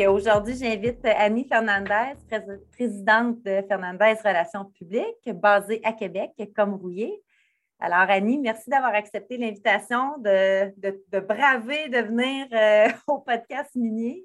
Aujourd'hui, 0.00 0.54
j'invite 0.56 1.04
Annie 1.04 1.46
Fernandez, 1.46 2.14
présidente 2.72 3.42
de 3.42 3.62
Fernandez 3.68 4.14
Relations 4.24 4.64
publiques, 4.64 5.30
basée 5.34 5.82
à 5.84 5.92
Québec, 5.92 6.30
comme 6.56 6.74
Rouillé. 6.74 7.22
Alors, 7.78 8.08
Annie, 8.08 8.38
merci 8.38 8.70
d'avoir 8.70 8.94
accepté 8.94 9.36
l'invitation 9.36 10.16
de, 10.18 11.20
braver, 11.20 11.88
de 11.88 11.98
venir 11.98 12.46
euh, 12.52 12.88
au 13.06 13.18
podcast 13.18 13.74
minier. 13.74 14.24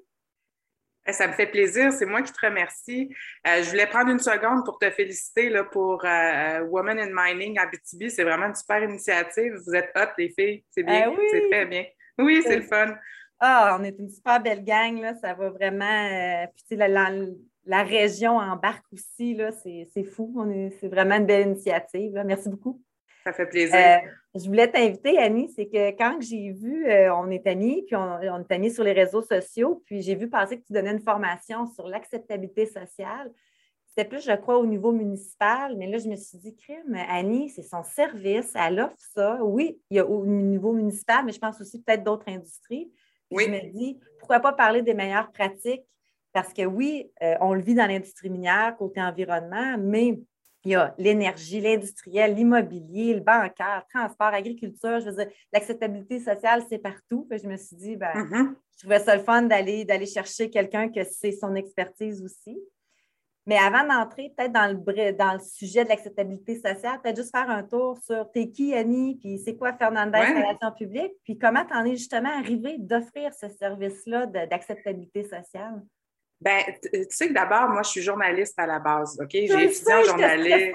Eh, 1.06 1.12
ça 1.12 1.26
me 1.26 1.32
fait 1.34 1.46
plaisir. 1.46 1.92
C'est 1.92 2.06
moi 2.06 2.22
qui 2.22 2.32
te 2.32 2.46
remercie. 2.46 3.14
Euh, 3.46 3.62
je 3.62 3.68
voulais 3.70 3.86
prendre 3.86 4.10
une 4.10 4.20
seconde 4.20 4.64
pour 4.64 4.78
te 4.78 4.90
féliciter 4.90 5.50
là, 5.50 5.64
pour 5.64 6.02
euh, 6.04 6.60
Women 6.62 6.98
in 6.98 7.10
Mining 7.12 7.58
à 7.58 7.66
BTB. 7.66 8.08
C'est 8.08 8.24
vraiment 8.24 8.46
une 8.46 8.54
super 8.54 8.82
initiative. 8.82 9.54
Vous 9.66 9.74
êtes 9.74 9.90
hot, 9.94 10.12
les 10.16 10.30
filles. 10.30 10.64
C'est 10.70 10.82
bien. 10.82 11.10
oui. 11.10 11.26
C'est 11.30 11.50
très 11.50 11.66
bien. 11.66 11.84
Oui, 12.18 12.42
c'est 12.44 12.56
le 12.56 12.62
fun. 12.62 12.96
Ah, 13.40 13.76
on 13.78 13.84
est 13.84 13.98
une 13.98 14.08
super 14.08 14.42
belle 14.42 14.64
gang, 14.64 15.00
là. 15.00 15.14
Ça 15.14 15.34
va 15.34 15.50
vraiment. 15.50 15.84
Euh, 15.84 16.46
puis, 16.66 16.76
la, 16.76 16.88
la, 16.88 17.10
la, 17.66 17.82
région 17.82 18.36
embarque 18.36 18.86
aussi, 18.92 19.34
là. 19.34 19.50
C'est 19.52 20.04
fou. 20.04 20.44
C'est 20.80 20.88
vraiment 20.88 21.16
une 21.16 21.26
belle 21.26 21.48
initiative. 21.48 22.20
Merci 22.24 22.48
beaucoup. 22.48 22.82
Ça 23.24 23.32
fait 23.32 23.46
plaisir. 23.46 23.76
Euh, 23.76 24.08
je 24.34 24.46
voulais 24.46 24.70
t'inviter, 24.70 25.18
Annie, 25.18 25.52
c'est 25.54 25.66
que 25.66 25.90
quand 25.90 26.18
j'ai 26.20 26.50
vu, 26.52 26.86
euh, 26.88 27.14
on 27.14 27.30
est 27.30 27.46
amis, 27.46 27.84
puis 27.86 27.96
on, 27.96 28.00
on, 28.00 28.40
est 28.40 28.52
amis 28.52 28.70
sur 28.70 28.84
les 28.84 28.92
réseaux 28.92 29.22
sociaux, 29.22 29.82
puis 29.84 30.02
j'ai 30.02 30.14
vu 30.14 30.28
passer 30.28 30.58
que 30.58 30.64
tu 30.66 30.72
donnais 30.72 30.92
une 30.92 31.00
formation 31.00 31.66
sur 31.66 31.88
l'acceptabilité 31.88 32.66
sociale. 32.66 33.30
C'était 33.86 34.08
plus, 34.08 34.24
je 34.24 34.32
crois, 34.36 34.58
au 34.58 34.66
niveau 34.66 34.92
municipal, 34.92 35.76
mais 35.76 35.88
là, 35.88 35.98
je 35.98 36.08
me 36.08 36.16
suis 36.16 36.38
dit, 36.38 36.54
crime, 36.54 36.96
Annie, 37.08 37.50
c'est 37.50 37.62
son 37.62 37.82
service, 37.82 38.52
elle 38.54 38.80
offre 38.80 38.96
ça. 39.14 39.42
Oui, 39.42 39.80
il 39.90 39.96
y 39.96 40.00
a 40.00 40.06
au 40.06 40.24
niveau 40.24 40.72
municipal, 40.72 41.24
mais 41.24 41.32
je 41.32 41.40
pense 41.40 41.60
aussi 41.60 41.82
peut-être 41.82 42.04
d'autres 42.04 42.28
industries. 42.28 42.92
Je 43.30 43.46
me 43.46 43.72
dis, 43.72 43.98
pourquoi 44.18 44.40
pas 44.40 44.52
parler 44.52 44.82
des 44.82 44.94
meilleures 44.94 45.30
pratiques? 45.32 45.84
Parce 46.32 46.52
que 46.52 46.62
oui, 46.62 47.10
euh, 47.22 47.34
on 47.40 47.54
le 47.54 47.60
vit 47.60 47.74
dans 47.74 47.86
l'industrie 47.86 48.30
minière, 48.30 48.76
côté 48.76 49.00
environnement, 49.00 49.76
mais 49.78 50.18
il 50.64 50.72
y 50.72 50.74
a 50.74 50.94
l'énergie, 50.98 51.60
l'industriel, 51.60 52.34
l'immobilier, 52.34 53.14
le 53.14 53.20
bancaire, 53.20 53.84
le 53.86 53.98
transport, 53.98 54.30
l'agriculture. 54.30 55.00
Je 55.00 55.10
veux 55.10 55.16
dire, 55.16 55.32
l'acceptabilité 55.52 56.18
sociale, 56.18 56.64
c'est 56.68 56.78
partout. 56.78 57.26
je 57.30 57.46
me 57.46 57.56
suis 57.56 57.76
dit, 57.76 57.96
ben, 57.96 58.12
mm-hmm. 58.12 58.54
je 58.72 58.78
trouvais 58.78 58.98
ça 58.98 59.16
le 59.16 59.22
fun 59.22 59.42
d'aller, 59.42 59.84
d'aller 59.84 60.06
chercher 60.06 60.50
quelqu'un 60.50 60.88
que 60.90 61.04
c'est 61.04 61.32
son 61.32 61.54
expertise 61.54 62.22
aussi. 62.22 62.58
Mais 63.48 63.56
avant 63.56 63.82
d'entrer 63.82 64.30
peut-être 64.36 64.52
dans 64.52 64.66
le, 64.66 65.12
dans 65.12 65.32
le 65.32 65.40
sujet 65.40 65.82
de 65.82 65.88
l'acceptabilité 65.88 66.56
sociale, 66.56 67.00
peut-être 67.02 67.16
juste 67.16 67.34
faire 67.34 67.48
un 67.48 67.62
tour 67.62 67.96
sur 68.04 68.30
t'es 68.30 68.50
qui, 68.50 68.74
Annie, 68.74 69.16
puis 69.18 69.38
c'est 69.42 69.56
quoi 69.56 69.72
Fernandez 69.72 70.18
Relations 70.18 70.70
publiques, 70.76 71.14
puis 71.24 71.38
comment 71.38 71.64
tu 71.64 71.72
en 71.72 71.86
es 71.86 71.96
justement 71.96 72.28
arrivé 72.38 72.76
d'offrir 72.78 73.32
ce 73.32 73.48
service-là 73.48 74.26
d'acceptabilité 74.26 75.22
sociale? 75.22 75.82
Ben, 76.38 76.60
tu 76.82 77.06
sais 77.08 77.28
que 77.28 77.32
d'abord, 77.32 77.70
moi, 77.70 77.82
je 77.82 77.88
suis 77.88 78.02
journaliste 78.02 78.58
à 78.58 78.66
la 78.66 78.80
base, 78.80 79.18
OK? 79.18 79.30
J'ai 79.32 79.46
étudié 79.46 79.94
en 79.94 80.04
journaliste. 80.04 80.74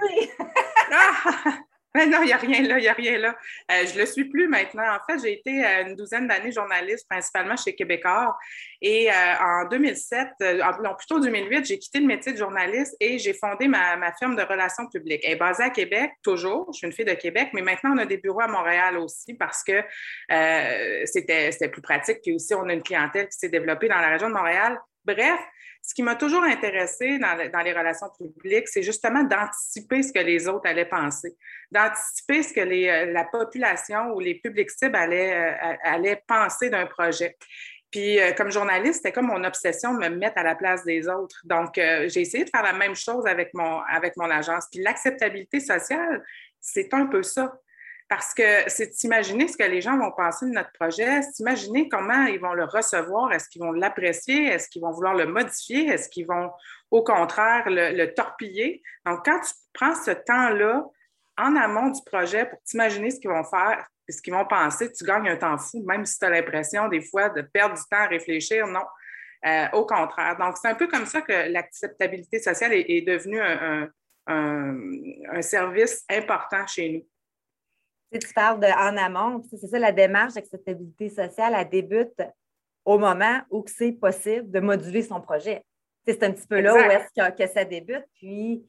Non, 2.08 2.22
il 2.22 2.26
n'y 2.26 2.34
a 2.34 2.38
rien 2.38 2.62
là, 2.64 2.80
il 2.80 2.82
n'y 2.82 2.88
a 2.88 2.94
rien 2.94 3.18
là. 3.20 3.36
Euh, 3.72 3.86
je 3.86 3.94
ne 3.94 4.00
le 4.00 4.06
suis 4.08 4.26
plus 4.26 4.48
maintenant. 4.48 4.84
En 4.84 5.00
fait, 5.06 5.20
j'ai 5.22 5.34
été 5.34 5.64
euh, 5.64 5.88
une 5.88 5.96
douzaine 5.96 6.28
d'années 6.28 6.52
journaliste, 6.52 7.08
principalement 7.08 7.56
chez 7.56 7.76
Québécois. 7.76 8.36
Et 8.82 9.12
euh, 9.12 9.14
en 9.40 9.68
2007, 9.70 10.28
non, 10.84 10.96
plutôt 10.96 11.20
2008, 11.20 11.66
j'ai 11.66 11.78
quitté 11.78 12.00
le 12.00 12.08
métier 12.08 12.34
de 12.34 12.38
journaliste 12.38 12.96
et 13.00 13.20
j'ai 13.20 13.34
fondé 13.34 13.68
ma, 13.68 13.96
ma, 13.96 14.12
firme 14.14 14.36
de 14.36 14.42
relations 14.42 14.88
publiques. 14.88 15.22
Elle 15.24 15.34
est 15.34 15.36
basée 15.36 15.64
à 15.64 15.70
Québec, 15.70 16.12
toujours. 16.24 16.68
Je 16.74 16.80
suis 16.80 16.88
une 16.88 16.94
fille 16.94 17.06
de 17.06 17.14
Québec, 17.14 17.50
mais 17.54 17.62
maintenant, 17.62 17.92
on 17.94 18.00
a 18.00 18.06
des 18.06 18.18
bureaux 18.18 18.42
à 18.42 18.48
Montréal 18.48 18.98
aussi 18.98 19.36
parce 19.36 19.64
que 19.64 19.84
c'était 21.06 21.70
plus 21.72 21.82
pratique. 21.82 22.22
Puis 22.24 22.34
aussi, 22.34 22.56
on 22.56 22.68
a 22.68 22.74
une 22.74 22.84
clientèle 22.84 23.28
qui 23.28 23.38
s'est 23.38 23.50
développée 23.50 23.88
dans 23.88 24.00
la 24.00 24.10
région 24.10 24.30
de 24.30 24.34
Montréal. 24.34 24.80
Bref, 25.06 25.40
ce 25.82 25.94
qui 25.94 26.02
m'a 26.02 26.16
toujours 26.16 26.44
intéressé 26.44 27.20
dans, 27.20 27.62
les 27.62 27.74
relations 27.74 28.08
publiques, 28.18 28.70
c'est 28.70 28.84
justement 28.84 29.24
d'anticiper 29.24 30.02
ce 30.02 30.14
que 30.14 30.20
les 30.20 30.48
autres 30.48 30.66
allaient 30.66 30.86
penser, 30.86 31.36
d'anticiper 31.72 32.42
ce 32.42 32.54
que 32.54 32.62
euh, 32.62 33.12
la 33.12 33.26
population 33.26 34.14
ou 34.14 34.22
les 34.22 34.36
publics 34.36 34.72
cibles 34.72 34.96
allaient, 34.96 35.58
euh, 35.86 36.16
penser 36.26 36.70
d'un 36.70 36.86
projet. 36.86 37.38
Puis, 37.92 38.18
euh, 38.20 38.32
comme 38.32 38.50
journaliste, 38.50 38.96
c'était 39.04 39.12
comme 39.12 39.28
mon 39.28 39.44
obsession 39.44 39.94
de 39.94 40.00
me 40.00 40.10
mettre 40.16 40.38
à 40.38 40.44
la 40.44 40.56
place 40.56 40.86
des 40.86 41.10
autres. 41.10 41.42
Donc, 41.44 41.74
j'ai 41.76 42.22
essayé 42.22 42.46
de 42.46 42.50
faire 42.50 42.64
la 42.64 42.74
même 42.74 42.96
chose 42.96 43.28
avec 43.28 43.54
mon, 43.54 43.82
avec 43.82 44.16
mon 44.16 44.30
agence. 44.32 44.68
Puis, 44.72 44.82
l'acceptabilité 44.82 45.60
sociale, 45.60 46.24
c'est 46.62 46.94
un 46.94 47.08
peu 47.08 47.24
ça. 47.24 47.60
Parce 48.16 48.36
que 48.36 48.70
c'est 48.70 48.92
d'imaginer 48.92 49.48
ce 49.48 49.58
que 49.58 49.64
les 49.64 49.82
gens 49.82 49.98
vont 49.98 50.12
penser 50.12 50.46
de 50.46 50.52
notre 50.52 50.72
projet, 50.74 51.22
d'imaginer 51.36 51.90
comment 51.90 52.26
ils 52.26 52.40
vont 52.40 52.54
le 52.54 52.64
recevoir, 52.64 53.34
est-ce 53.34 53.50
qu'ils 53.50 53.64
vont 53.64 53.72
l'apprécier, 53.72 54.46
est-ce 54.46 54.70
qu'ils 54.70 54.84
vont 54.84 54.92
vouloir 54.92 55.16
le 55.16 55.26
modifier, 55.26 55.88
est-ce 55.88 56.10
qu'ils 56.10 56.28
vont 56.28 56.52
au 56.92 57.04
contraire 57.04 57.64
le, 57.66 58.06
torpiller? 58.14 58.84
Donc, 59.04 59.26
quand 59.26 59.40
tu 59.40 59.54
prends 59.74 59.96
ce 59.96 60.12
temps-là 60.12 60.86
en 61.40 61.56
amont 61.56 61.90
du 61.90 62.02
projet 62.06 62.46
pour 62.46 62.62
t'imaginer 62.62 63.10
ce 63.10 63.20
qu'ils 63.20 63.32
vont 63.32 63.44
faire 63.46 63.84
et 64.08 64.12
ce 64.12 64.22
qu'ils 64.22 64.34
vont 64.36 64.46
penser, 64.46 64.92
tu 64.94 65.04
gagnes 65.06 65.30
un 65.30 65.38
temps 65.38 65.58
fou, 65.58 65.84
même 65.84 66.06
si 66.06 66.20
tu 66.20 66.26
as 66.26 66.30
l'impression 66.30 66.90
des 66.90 67.02
fois 67.02 67.30
de 67.30 67.42
perdre 67.42 67.74
du 67.74 67.82
temps 67.90 67.98
à 67.98 68.06
réfléchir. 68.06 68.68
Non, 68.68 68.86
euh, 69.48 69.66
au 69.74 69.88
contraire. 69.88 70.38
Donc, 70.38 70.58
c'est 70.62 70.68
un 70.68 70.76
peu 70.76 70.86
comme 70.86 71.08
ça 71.08 71.22
que 71.22 71.52
l'acceptabilité 71.52 72.38
sociale 72.38 72.74
est, 72.74 73.02
devenue 73.02 73.42
un 74.28 75.42
service 75.42 76.06
important 76.12 76.68
chez 76.68 76.90
nous 76.90 77.08
tu 78.18 78.34
parles 78.34 78.60
de, 78.60 78.68
en 78.68 78.98
amont, 78.98 79.44
c'est 79.50 79.68
ça 79.68 79.80
la 79.80 79.92
démarche 79.92 80.34
d'acceptabilité 80.34 81.10
sociale, 81.10 81.54
elle 81.58 81.70
débute 81.70 82.22
au 82.86 82.98
moment 82.98 83.42
où 83.50 83.64
c'est 83.68 83.94
possible 83.94 84.50
de 84.52 84.60
moduler 84.60 85.04
son 85.04 85.22
projet. 85.22 85.64
C'est 86.06 86.22
un 86.24 86.32
petit 86.32 86.48
peu 86.48 86.60
là 86.60 86.74
où 86.74 86.78
est-ce 86.78 87.32
que, 87.32 87.48
ça 87.48 87.64
débute. 87.64 88.04
Puis, 88.16 88.66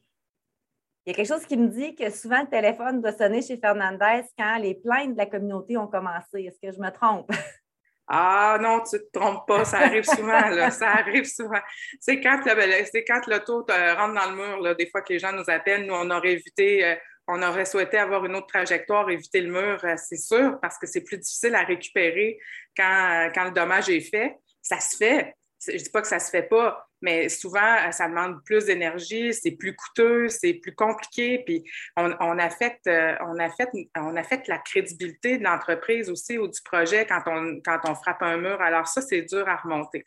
il 1.05 1.11
y 1.11 1.11
a 1.11 1.13
quelque 1.13 1.27
chose 1.27 1.45
qui 1.45 1.57
me 1.57 1.67
dit 1.67 1.95
que 1.95 2.09
souvent 2.09 2.41
le 2.41 2.47
téléphone 2.47 3.01
doit 3.01 3.11
sonner 3.11 3.41
chez 3.41 3.57
Fernandez 3.57 4.23
quand 4.37 4.57
les 4.57 4.75
plaintes 4.75 5.13
de 5.13 5.17
la 5.17 5.25
communauté 5.25 5.77
ont 5.77 5.87
commencé. 5.87 6.43
Est-ce 6.43 6.59
que 6.59 6.73
je 6.73 6.79
me 6.79 6.89
trompe? 6.89 7.29
Ah 8.07 8.59
non, 8.61 8.83
tu 8.87 8.97
ne 8.97 9.01
te 9.01 9.19
trompes 9.19 9.47
pas, 9.47 9.65
ça 9.65 9.79
arrive 9.79 10.03
souvent, 10.03 10.49
là, 10.49 10.69
ça 10.71 10.89
arrive 10.89 11.25
souvent. 11.25 11.59
C'est 11.99 12.21
quand, 12.21 12.39
quand 12.43 13.27
l'auto 13.27 13.65
rentre 13.65 14.13
dans 14.13 14.29
le 14.29 14.35
mur, 14.35 14.59
là, 14.59 14.75
des 14.75 14.87
fois 14.91 15.01
que 15.01 15.11
les 15.11 15.17
gens 15.17 15.31
nous 15.31 15.49
appellent, 15.49 15.87
nous, 15.87 15.95
on 15.95 16.11
aurait 16.11 16.33
évité, 16.33 16.85
euh, 16.85 16.95
on 17.27 17.41
aurait 17.41 17.65
souhaité 17.65 17.97
avoir 17.97 18.25
une 18.25 18.35
autre 18.35 18.47
trajectoire, 18.47 19.09
éviter 19.09 19.41
le 19.41 19.51
mur, 19.51 19.79
euh, 19.83 19.95
c'est 19.97 20.17
sûr, 20.17 20.59
parce 20.61 20.77
que 20.77 20.87
c'est 20.87 21.01
plus 21.01 21.17
difficile 21.17 21.55
à 21.55 21.63
récupérer 21.63 22.39
quand, 22.77 23.31
quand 23.33 23.45
le 23.45 23.51
dommage 23.51 23.89
est 23.89 24.01
fait. 24.01 24.37
Ça 24.61 24.79
se 24.79 24.97
fait. 24.97 25.33
Je 25.67 25.73
ne 25.73 25.77
dis 25.77 25.89
pas 25.89 26.01
que 26.01 26.07
ça 26.07 26.17
ne 26.17 26.21
se 26.21 26.29
fait 26.29 26.43
pas, 26.43 26.87
mais 27.01 27.29
souvent, 27.29 27.75
euh, 27.87 27.91
ça 27.91 28.07
demande 28.07 28.43
plus 28.43 28.65
d'énergie, 28.65 29.33
c'est 29.33 29.51
plus 29.51 29.75
coûteux, 29.75 30.29
c'est 30.29 30.53
plus 30.53 30.75
compliqué, 30.75 31.43
puis 31.45 31.63
euh, 31.97 32.13
on 32.19 32.37
affecte 32.37 32.85
la 32.85 34.57
crédibilité 34.59 35.37
de 35.37 35.43
l'entreprise 35.43 36.09
aussi 36.09 36.37
ou 36.37 36.47
du 36.47 36.61
projet 36.63 37.05
quand 37.07 37.21
on, 37.25 37.59
quand 37.65 37.79
on 37.85 37.95
frappe 37.95 38.21
un 38.21 38.37
mur. 38.37 38.61
Alors 38.61 38.87
ça, 38.87 39.01
c'est 39.01 39.23
dur 39.23 39.47
à 39.47 39.55
remonter 39.55 40.05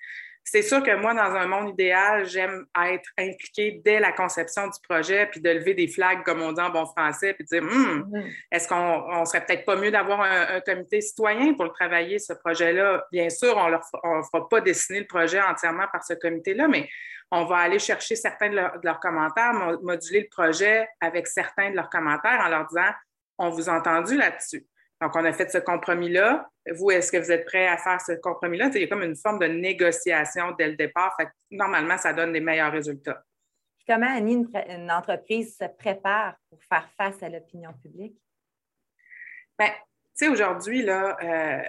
c'est 0.51 0.63
sûr 0.63 0.83
que 0.83 0.95
moi, 0.97 1.13
dans 1.13 1.35
un 1.35 1.47
monde 1.47 1.71
idéal, 1.71 2.27
j'aime 2.27 2.65
être 2.87 3.11
impliquée 3.19 3.81
dès 3.85 4.01
la 4.01 4.13
conception 4.13 4.67
du 4.67 4.81
projet, 4.89 5.27
puis 5.27 5.41
de 5.41 5.51
lever 5.51 5.75
des 5.75 5.89
flags, 5.89 6.23
comme 6.25 6.41
on 6.41 6.53
dit 6.53 6.61
en 6.61 6.71
bon 6.71 6.87
français, 6.87 7.35
puis 7.35 7.45
de 7.45 7.49
dire 7.49 7.63
hum, 7.63 8.11
mm-hmm. 8.11 8.33
est-ce 8.53 8.67
qu'on 8.67 9.25
serait 9.27 9.45
peut-être 9.45 9.67
pas 9.67 9.77
mieux 9.77 9.91
d'avoir 9.91 10.23
un, 10.23 10.61
comité 10.61 11.03
citoyen 11.03 11.53
pour 11.53 11.65
le 11.65 11.71
travailler, 11.71 12.19
ce 12.19 12.33
projet-là? 12.33 13.05
Bien 13.13 13.29
sûr, 13.29 13.57
on 13.57 14.17
ne 14.17 14.23
fera 14.23 14.49
pas 14.49 14.61
dessiner 14.63 15.01
le 15.01 15.07
projet 15.07 15.41
entièrement 15.41 15.87
par 15.93 16.03
ce 16.03 16.15
comité-là, 16.15 16.67
mais 16.67 16.89
on 17.31 17.45
va 17.45 17.59
aller 17.59 17.79
chercher 17.79 18.17
certains 18.17 18.49
de, 18.49 18.55
de 18.55 18.85
leurs 18.85 19.01
commentaires, 19.01 19.53
moduler 19.83 20.21
le 20.21 20.29
projet 20.31 20.89
avec 21.01 21.27
certains 21.27 21.71
de 21.71 21.77
leurs 21.77 21.91
commentaires 21.91 22.41
en 22.43 22.49
leur 22.49 22.67
disant 22.67 22.91
on 23.39 23.51
vous 23.51 23.69
a 23.69 23.75
entendu 23.75 24.17
là-dessus. 24.17 24.67
Donc, 25.01 25.15
on 25.15 25.25
a 25.25 25.33
fait 25.33 25.51
ce 25.51 25.59
compromis-là. 25.59 26.49
Vous, 26.75 26.91
est-ce 26.91 27.13
que 27.13 27.19
vous 27.19 27.31
êtes 27.31 27.45
prêt 27.47 27.67
à 27.67 27.77
faire 27.77 28.01
ce 28.01 28.13
compromis-là? 28.13 28.71
Il 28.75 28.81
y 28.81 28.85
a 28.85 28.89
comme 28.89 29.03
une 29.03 29.17
forme 29.17 29.39
de 29.39 29.47
négociation 29.47 30.53
dès 30.59 30.69
le 30.69 30.77
départ. 30.77 31.17
normalement, 31.51 31.97
ça 31.97 32.13
donne 32.13 32.33
des 32.33 32.41
meilleurs 32.41 32.73
résultats. 32.73 33.23
comment, 33.87 34.13
Annie, 34.17 34.45
une, 34.69 34.91
entreprise 34.91 35.57
se 35.57 35.67
prépare 35.79 36.37
pour 36.51 36.63
faire 36.65 36.89
face 36.97 37.23
à 37.23 37.29
l'opinion 37.29 37.73
publique? 37.81 38.19
Bien, 39.59 39.71
sais, 40.19 40.29
aujourd'hui, 40.29 40.83
là, 40.83 41.17
euh, 41.23 41.63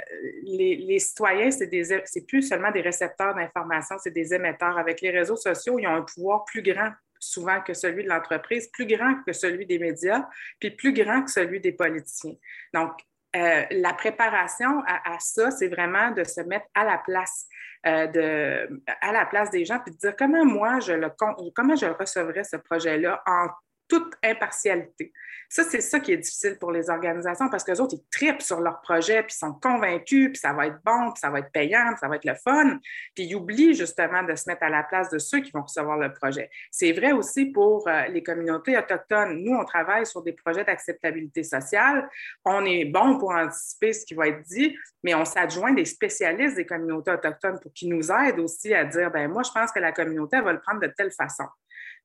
les, 0.44 0.76
les, 0.76 1.00
citoyens, 1.00 1.52
c'est, 1.52 1.68
des, 1.68 2.02
c'est 2.06 2.26
plus 2.26 2.42
seulement 2.42 2.72
des 2.72 2.82
récepteurs 2.82 3.36
d'informations, 3.36 3.98
c'est 4.00 4.12
des 4.12 4.34
émetteurs. 4.34 4.78
Avec 4.78 5.02
les 5.02 5.12
réseaux 5.12 5.36
sociaux, 5.36 5.78
ils 5.78 5.88
ont 5.88 5.96
un 5.96 6.02
pouvoir 6.02 6.46
plus 6.46 6.64
grand 6.64 6.92
souvent 7.20 7.62
que 7.62 7.74
celui 7.74 8.04
de 8.04 8.10
l'entreprise, 8.10 8.70
plus 8.70 8.88
grand 8.88 9.22
que 9.26 9.34
celui 9.34 9.66
des 9.66 9.78
médias, 9.78 10.28
puis 10.60 10.72
plus 10.72 10.94
grand 10.94 11.24
que 11.24 11.30
celui 11.30 11.60
des 11.60 11.74
politiciens. 11.74 12.36
Donc, 12.74 12.92
euh, 13.36 13.64
la 13.72 13.94
préparation 13.94 14.82
à, 14.88 15.18
ça, 15.20 15.52
c'est 15.52 15.68
vraiment 15.68 16.12
de 16.12 16.24
se 16.24 16.42
mettre 16.42 16.66
à 16.74 16.84
la 16.84 16.98
place 16.98 17.46
euh, 17.86 18.08
de, 18.08 18.82
à 19.02 19.12
la 19.12 19.26
place 19.26 19.52
des 19.52 19.66
gens, 19.66 19.80
puis 19.80 19.94
de 19.94 19.98
dire 19.98 20.16
comment 20.18 20.46
moi 20.46 20.80
je 20.80 20.94
le 20.94 21.10
comment 21.56 21.76
je 21.76 21.86
recevrais 21.86 22.44
ce 22.44 22.58
projet-là 22.58 23.22
en 23.26 23.48
toute 23.90 24.14
impartialité. 24.24 25.12
Ça, 25.50 25.64
c'est 25.64 25.82
ça 25.82 26.00
qui 26.00 26.14
est 26.14 26.18
difficile 26.18 26.58
pour 26.60 26.72
les 26.72 26.92
organisations 26.92 27.50
parce 27.50 27.64
que 27.64 27.72
les 27.72 27.82
autres, 27.82 27.96
ils 27.96 28.10
tripent 28.12 28.42
sur 28.42 28.62
leur 28.62 28.82
projet, 28.82 29.24
puis 29.24 29.34
ils 29.36 29.40
sont 29.40 29.54
convaincus, 29.54 30.30
puis 30.30 30.38
ça 30.38 30.54
va 30.54 30.68
être 30.68 30.78
bon, 30.86 31.12
puis 31.12 31.20
ça 31.20 31.32
va 31.32 31.40
être 31.40 31.52
payant, 31.52 31.88
puis 31.88 31.98
ça 32.00 32.08
va 32.08 32.18
être 32.18 32.26
le 32.26 32.36
fun, 32.36 32.78
puis 33.16 33.26
ils 33.26 33.36
oublient 33.36 33.74
justement 33.74 34.22
de 34.22 34.36
se 34.36 34.48
mettre 34.48 34.62
à 34.62 34.70
la 34.70 34.84
place 34.84 35.10
de 35.10 35.18
ceux 35.18 35.40
qui 35.40 35.52
vont 35.52 35.64
recevoir 35.64 35.98
le 35.98 36.14
projet. 36.14 36.52
C'est 36.70 36.92
vrai 36.92 37.14
aussi 37.14 37.48
pour 37.48 37.88
euh, 37.88 38.06
les 38.10 38.22
communautés 38.22 38.78
autochtones. 38.78 39.44
Nous, 39.44 39.56
on 39.56 39.66
travaille 39.66 40.06
sur 40.06 40.22
des 40.22 40.34
projets 40.34 40.64
d'acceptabilité 40.64 41.44
sociale. 41.44 42.08
On 42.46 42.64
est 42.66 42.86
bon 42.86 43.18
pour 43.18 43.32
anticiper 43.32 43.94
ce 43.94 44.06
qui 44.06 44.14
va 44.14 44.28
être 44.28 44.44
dit, 44.44 44.78
mais 45.04 45.16
on 45.16 45.26
s'adjoint 45.26 45.74
des 45.74 45.86
spécialistes 45.86 46.58
des 46.58 46.66
communautés 46.66 47.12
autochtones 47.12 47.60
pour 47.60 47.74
qu'ils 47.74 47.90
nous 47.90 48.12
aident 48.12 48.40
aussi 48.40 48.72
à 48.76 48.86
dire, 48.86 49.10
ben 49.10 49.28
moi, 49.28 49.42
je 49.42 49.52
pense 49.52 49.72
que 49.72 49.80
la 49.80 49.92
communauté 49.92 50.40
va 50.42 50.54
le 50.54 50.60
prendre 50.60 50.82
de 50.82 50.94
telle 50.96 51.12
façon. 51.12 51.46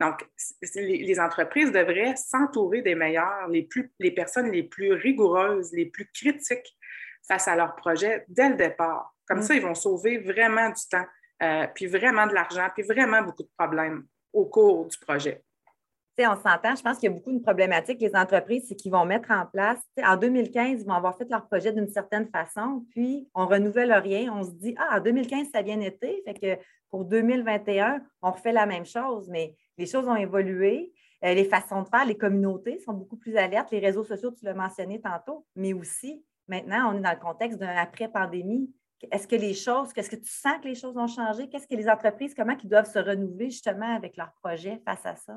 Donc, 0.00 0.26
les, 0.74 1.20
entreprises 1.20 1.70
devraient 1.70 2.16
s'entourer 2.16 2.82
des 2.82 2.94
meilleurs, 2.94 3.48
les, 3.48 3.62
plus, 3.62 3.92
les 4.00 4.10
personnes 4.10 4.50
les 4.50 4.64
plus 4.64 4.92
rigoureuses, 4.92 5.72
les 5.72 5.86
plus 5.86 6.10
critiques 6.12 6.76
face 7.26 7.48
à 7.48 7.56
leur 7.56 7.74
projet 7.76 8.24
dès 8.28 8.48
le 8.48 8.56
départ. 8.56 9.14
Comme 9.26 9.38
mm. 9.38 9.42
ça, 9.42 9.54
ils 9.54 9.62
vont 9.62 9.74
sauver 9.74 10.18
vraiment 10.18 10.68
du 10.68 10.88
temps, 10.90 11.06
euh, 11.42 11.66
puis 11.74 11.86
vraiment 11.86 12.26
de 12.26 12.34
l'argent, 12.34 12.68
puis 12.74 12.82
vraiment 12.82 13.22
beaucoup 13.22 13.42
de 13.42 13.50
problèmes 13.56 14.04
au 14.32 14.46
cours 14.46 14.86
du 14.86 14.98
projet. 14.98 15.42
on 16.18 16.36
s'entend, 16.36 16.74
je 16.74 16.82
pense 16.82 16.98
qu'il 16.98 17.10
y 17.10 17.12
a 17.12 17.16
beaucoup 17.16 17.32
de 17.32 17.42
problématiques. 17.42 18.00
Les 18.00 18.14
entreprises, 18.14 18.66
c'est 18.68 18.74
qu'ils 18.74 18.92
vont 18.92 19.04
mettre 19.04 19.30
en 19.30 19.46
place, 19.46 19.78
en 20.02 20.16
2015, 20.16 20.80
ils 20.80 20.86
vont 20.86 20.94
avoir 20.94 21.16
fait 21.16 21.30
leur 21.30 21.46
projet 21.46 21.72
d'une 21.72 21.88
certaine 21.88 22.28
façon, 22.28 22.84
puis 22.90 23.28
on 23.34 23.46
renouvelle 23.46 23.92
rien. 23.92 24.32
On 24.34 24.42
se 24.42 24.50
dit, 24.50 24.74
ah, 24.76 24.98
en 24.98 25.00
2015, 25.00 25.48
ça 25.52 25.60
a 25.60 25.62
bien 25.62 25.80
été, 25.80 26.22
fait 26.26 26.34
que 26.34 26.62
pour 26.90 27.04
2021, 27.04 28.00
on 28.22 28.30
refait 28.30 28.52
la 28.52 28.66
même 28.66 28.86
chose. 28.86 29.28
Mais 29.28 29.56
les 29.78 29.86
choses 29.86 30.06
ont 30.08 30.16
évolué. 30.16 30.92
Euh, 31.24 31.32
les 31.32 31.44
façons 31.44 31.82
de 31.82 31.88
faire, 31.88 32.04
les 32.04 32.16
communautés 32.16 32.78
sont 32.80 32.92
beaucoup 32.92 33.16
plus 33.16 33.36
alertes. 33.36 33.70
Les 33.70 33.78
réseaux 33.78 34.04
sociaux, 34.04 34.30
tu 34.30 34.44
l'as 34.44 34.54
mentionné 34.54 35.00
tantôt, 35.00 35.46
mais 35.56 35.72
aussi, 35.72 36.24
maintenant, 36.48 36.92
on 36.92 36.98
est 36.98 37.00
dans 37.00 37.12
le 37.12 37.20
contexte 37.20 37.58
d'un 37.58 37.76
après-pandémie. 37.76 38.70
Est-ce 39.10 39.26
que 39.26 39.36
les 39.36 39.54
choses, 39.54 39.90
est-ce 39.96 40.10
que 40.10 40.16
tu 40.16 40.30
sens 40.30 40.54
que 40.62 40.68
les 40.68 40.74
choses 40.74 40.96
ont 40.96 41.06
changé? 41.06 41.48
Qu'est-ce 41.48 41.66
que 41.66 41.74
les 41.74 41.88
entreprises, 41.88 42.34
comment 42.34 42.56
ils 42.62 42.68
doivent 42.68 42.90
se 42.90 42.98
renouveler 42.98 43.50
justement 43.50 43.94
avec 43.96 44.16
leurs 44.16 44.32
projets 44.42 44.80
face 44.84 45.04
à 45.04 45.16
ça? 45.16 45.36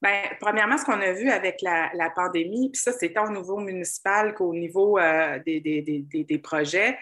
Bien, 0.00 0.22
premièrement, 0.40 0.76
ce 0.78 0.84
qu'on 0.84 1.00
a 1.00 1.12
vu 1.12 1.30
avec 1.30 1.62
la, 1.62 2.10
pandémie, 2.14 2.70
puis 2.70 2.80
ça, 2.80 2.92
c'est 2.92 3.12
tant 3.12 3.26
au 3.26 3.32
niveau 3.32 3.58
municipal 3.58 4.34
qu'au 4.34 4.52
niveau 4.52 4.98
euh, 4.98 5.38
des, 5.46 5.60
des, 5.60 6.38
projets, 6.38 6.98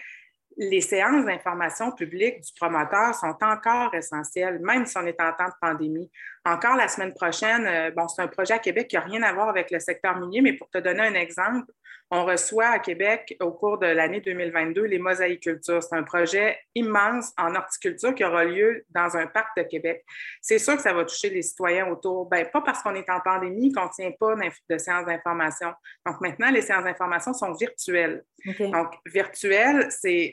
les 0.57 0.81
séances 0.81 1.25
d'information 1.25 1.91
publique 1.91 2.41
du 2.41 2.51
promoteur 2.59 3.15
sont 3.15 3.35
encore 3.41 3.93
essentielles, 3.93 4.59
même 4.59 4.85
si 4.85 4.97
on 4.97 5.05
est 5.05 5.19
en 5.21 5.31
temps 5.33 5.45
de 5.45 5.53
pandémie. 5.61 6.11
Encore 6.45 6.75
la 6.75 6.87
semaine 6.87 7.13
prochaine, 7.13 7.65
euh, 7.65 7.91
bon, 7.91 8.07
c'est 8.07 8.21
un 8.21 8.27
projet 8.27 8.55
à 8.55 8.59
Québec 8.59 8.87
qui 8.87 8.95
n'a 8.95 9.01
rien 9.01 9.23
à 9.23 9.33
voir 9.33 9.49
avec 9.49 9.71
le 9.71 9.79
secteur 9.79 10.17
minier, 10.19 10.41
mais 10.41 10.53
pour 10.53 10.69
te 10.69 10.77
donner 10.77 11.01
un 11.01 11.13
exemple, 11.13 11.71
on 12.11 12.25
reçoit 12.25 12.67
à 12.67 12.79
Québec 12.79 13.37
au 13.39 13.51
cours 13.51 13.77
de 13.79 13.87
l'année 13.87 14.19
2022 14.19 14.83
les 14.83 14.99
mosaïcultures. 14.99 15.81
C'est 15.81 15.95
un 15.95 16.03
projet 16.03 16.59
immense 16.75 17.31
en 17.37 17.55
horticulture 17.55 18.13
qui 18.13 18.25
aura 18.25 18.43
lieu 18.43 18.85
dans 18.89 19.15
un 19.15 19.27
parc 19.27 19.57
de 19.57 19.63
Québec. 19.63 20.03
C'est 20.41 20.59
sûr 20.59 20.75
que 20.75 20.81
ça 20.81 20.93
va 20.93 21.05
toucher 21.05 21.29
les 21.29 21.41
citoyens 21.41 21.87
autour. 21.87 22.25
Ben, 22.25 22.45
pas 22.51 22.61
parce 22.61 22.83
qu'on 22.83 22.95
est 22.95 23.09
en 23.09 23.21
pandémie 23.21 23.71
qu'on 23.71 23.85
ne 23.85 23.91
tient 23.91 24.11
pas 24.11 24.35
de 24.69 24.77
séances 24.77 25.05
d'information. 25.05 25.73
Donc 26.05 26.19
maintenant, 26.19 26.51
les 26.51 26.61
séances 26.61 26.83
d'information 26.83 27.33
sont 27.33 27.53
virtuelles. 27.53 28.23
Donc, 28.59 28.95
virtuel, 29.05 29.87
c'est, 29.91 30.31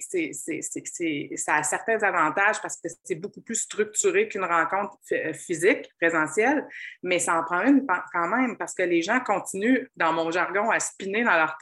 ça 1.37 1.55
a 1.57 1.63
certains 1.63 2.03
avantages 2.03 2.61
parce 2.61 2.77
que 2.77 2.89
c'est 3.05 3.15
beaucoup 3.15 3.43
plus 3.43 3.57
structuré 3.57 4.29
qu'une 4.29 4.45
rencontre 4.45 4.97
euh, 5.13 5.33
physique, 5.35 5.91
présentielle, 6.01 6.67
mais 7.03 7.19
ça 7.19 7.39
en 7.39 7.45
prend 7.45 7.63
une 7.63 7.87
quand 8.13 8.29
même 8.29 8.57
parce 8.57 8.75
que 8.75 8.83
les 8.83 9.03
gens 9.03 9.21
continuent, 9.21 9.87
dans 9.97 10.13
mon 10.13 10.31
jargon, 10.31 10.71
à 10.71 10.81
spinner 10.81 11.23
dans 11.23 11.37
leur 11.37 11.59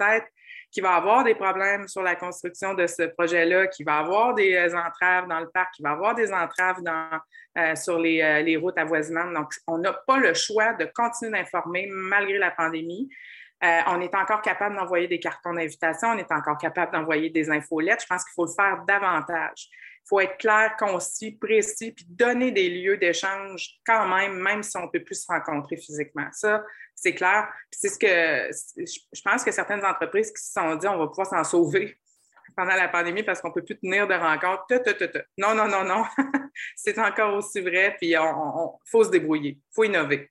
qu'il 0.71 0.83
va 0.83 0.95
avoir 0.95 1.25
des 1.25 1.35
problèmes 1.35 1.89
sur 1.89 2.03
la 2.03 2.17
construction 2.17 2.75
de 2.75 2.87
ce 2.87 3.05
projet-là, 3.05 3.67
qu'il 3.69 3.87
va 3.87 3.99
avoir 3.99 4.35
des 4.35 4.55
euh, 4.55 4.77
entraves 4.77 5.27
dans 5.29 5.41
le 5.41 5.49
parc, 5.49 5.75
qu'il 5.75 5.85
va 5.85 5.93
avoir 5.93 6.15
des 6.15 6.33
entraves 6.33 6.83
euh, 7.57 7.75
sur 7.75 7.95
euh, 7.95 8.01
les, 8.01 8.57
routes 8.57 8.77
avoisinantes. 8.77 9.33
Donc, 9.33 9.53
on 9.67 9.79
n'a 9.79 9.93
pas 9.93 10.19
le 10.19 10.35
choix 10.35 10.75
de 10.75 10.87
continuer 10.95 11.33
d'informer 11.33 11.89
malgré 11.91 12.39
la 12.39 12.51
pandémie. 12.51 13.09
On 13.63 14.01
est 14.01 14.15
encore 14.15 14.43
capable 14.43 14.77
d'envoyer 14.77 15.09
des 15.09 15.19
cartons 15.19 15.55
d'invitation, 15.55 16.09
on 16.09 16.19
est 16.19 16.31
encore 16.31 16.59
capable 16.59 16.93
d'envoyer 16.93 17.31
des 17.31 17.51
infolettes. 17.51 18.03
Je 18.03 18.07
pense 18.07 18.25
qu'il 18.25 18.35
faut 18.35 18.47
le 18.47 18.53
faire 18.53 18.85
davantage. 18.87 19.69
Il 19.71 20.09
faut 20.09 20.21
être 20.21 20.37
clair, 20.37 20.77
concis, 20.79 21.33
précis, 21.33 21.93
puis 21.93 22.07
donner 22.09 22.53
des 22.53 22.69
lieux 22.69 22.97
d'échange 22.97 23.81
quand 23.85 24.07
même, 24.07 24.39
même 24.39 24.63
si 24.63 24.77
on 24.77 24.83
ne 24.83 24.89
peut 24.89 25.03
plus 25.03 25.23
se 25.23 25.27
rencontrer 25.27 25.77
physiquement. 25.77 26.29
Ça, 26.33 26.65
c'est 26.95 27.15
clair. 27.15 27.49
C'est 27.71 27.89
ce 27.89 27.99
que 27.99 28.87
je 28.87 29.23
pense 29.23 29.43
que 29.43 29.51
certaines 29.51 29.85
entreprises 29.85 30.33
qui 30.33 30.43
se 30.43 30.53
sont 30.53 30.77
dit 30.77 30.87
on 30.87 30.99
va 30.99 31.09
pouvoir 31.09 31.27
s'en 31.27 31.43
sauver 31.45 31.99
pendant 32.57 32.75
la 32.75 32.89
pandémie 32.89 33.23
parce 33.23 33.41
qu'on 33.41 33.49
ne 33.49 33.55
peut 33.55 33.65
plus 33.65 33.79
tenir 33.79 34.07
de 34.07 34.15
rencontres. 34.15 34.65
Non, 35.37 35.55
non, 35.55 35.69
non, 35.69 35.85
non. 35.85 36.05
c'est 36.77 36.99
encore 36.99 37.35
aussi 37.35 37.61
vrai. 37.61 37.97
Puis 37.99 38.11
il 38.11 38.19
faut 38.87 39.05
se 39.05 39.11
débrouiller. 39.11 39.59
Il 39.59 39.75
faut 39.75 39.85
innover. 39.85 40.31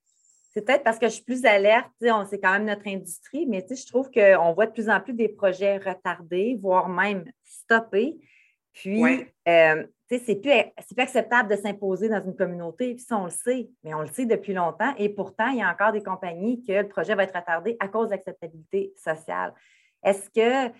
C'est 0.55 0.65
peut-être 0.65 0.83
parce 0.83 0.97
que 0.97 1.07
je 1.07 1.15
suis 1.15 1.23
plus 1.23 1.43
alerte. 1.43 1.91
C'est 1.99 2.39
quand 2.39 2.53
même 2.53 2.65
notre 2.65 2.87
industrie, 2.87 3.45
mais 3.45 3.65
je 3.69 3.85
trouve 3.87 4.09
qu'on 4.09 4.53
voit 4.53 4.67
de 4.67 4.71
plus 4.71 4.89
en 4.89 5.01
plus 5.01 5.13
des 5.13 5.27
projets 5.27 5.77
retardés, 5.77 6.57
voire 6.61 6.87
même 6.87 7.25
stoppés. 7.43 8.15
Puis, 8.71 9.03
euh, 9.47 9.85
c'est 10.07 10.35
plus, 10.35 10.51
plus 10.95 11.01
acceptable 11.01 11.49
de 11.49 11.55
s'imposer 11.55 12.07
dans 12.07 12.23
une 12.23 12.35
communauté, 12.35 12.93
puis 12.93 13.03
ça, 13.03 13.17
on 13.17 13.25
le 13.25 13.31
sait, 13.31 13.69
mais 13.83 13.93
on 13.93 14.01
le 14.01 14.07
sait 14.07 14.25
depuis 14.25 14.53
longtemps. 14.53 14.93
Et 14.97 15.09
pourtant, 15.09 15.47
il 15.47 15.59
y 15.59 15.61
a 15.61 15.69
encore 15.69 15.91
des 15.91 16.03
compagnies 16.03 16.63
que 16.63 16.71
le 16.71 16.87
projet 16.87 17.15
va 17.15 17.23
être 17.23 17.35
retardé 17.37 17.75
à 17.79 17.89
cause 17.89 18.07
de 18.07 18.11
l'acceptabilité 18.11 18.93
sociale. 18.95 19.53
Est-ce 20.03 20.29
que, 20.29 20.73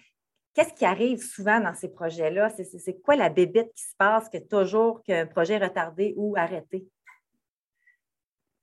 qu'est-ce 0.53 0.73
qui 0.73 0.85
arrive 0.85 1.21
souvent 1.21 1.59
dans 1.59 1.73
ces 1.73 1.89
projets-là? 1.89 2.49
C'est 2.49 3.01
quoi 3.01 3.15
la 3.15 3.29
bébête 3.29 3.73
qui 3.73 3.83
se 3.83 3.95
passe 3.97 4.29
que 4.29 4.37
toujours 4.37 5.03
qu'un 5.03 5.25
projet 5.25 5.55
est 5.55 5.65
retardé 5.65 6.13
ou 6.15 6.35
arrêté? 6.37 6.87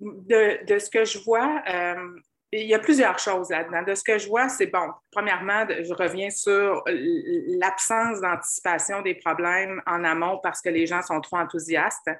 De, 0.02 0.78
ce 0.78 0.90
que 0.90 1.04
je 1.04 1.18
vois, 1.20 1.62
euh, 1.68 2.18
il 2.50 2.66
y 2.66 2.74
a 2.74 2.78
plusieurs 2.78 3.18
choses 3.18 3.50
là-dedans. 3.50 3.82
De 3.82 3.94
ce 3.94 4.02
que 4.02 4.18
je 4.18 4.28
vois, 4.28 4.48
c'est 4.48 4.66
bon. 4.66 4.90
Premièrement, 5.12 5.64
je 5.68 5.94
reviens 5.94 6.28
sur 6.28 6.82
l'absence 6.86 8.20
d'anticipation 8.20 9.00
des 9.02 9.14
problèmes 9.14 9.80
en 9.86 10.02
amont 10.04 10.38
parce 10.42 10.60
que 10.60 10.68
les 10.68 10.86
gens 10.86 11.02
sont 11.02 11.20
trop 11.20 11.36
enthousiastes. 11.36 12.10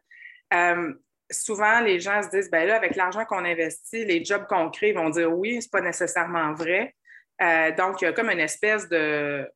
Euh, 0.55 0.95
souvent, 1.31 1.81
les 1.81 1.99
gens 1.99 2.23
se 2.23 2.29
disent, 2.29 2.51
ben 2.51 2.67
là, 2.67 2.77
avec 2.77 2.95
l'argent 2.95 3.25
qu'on 3.25 3.45
investit, 3.45 4.05
les 4.05 4.25
jobs 4.25 4.47
qu'on 4.47 4.71
crée 4.71 4.93
vont 4.93 5.11
dire 5.11 5.37
oui, 5.37 5.61
c'est 5.61 5.71
pas 5.71 5.81
nécessairement 5.81 6.55
vrai. 6.55 6.95
Euh, 7.43 7.73
donc, 7.73 8.01
il 8.01 8.05
y 8.05 8.09
a 8.09 8.13
comme 8.13 8.31
une 8.31 8.41
espèce 8.41 8.89
de 8.89 9.47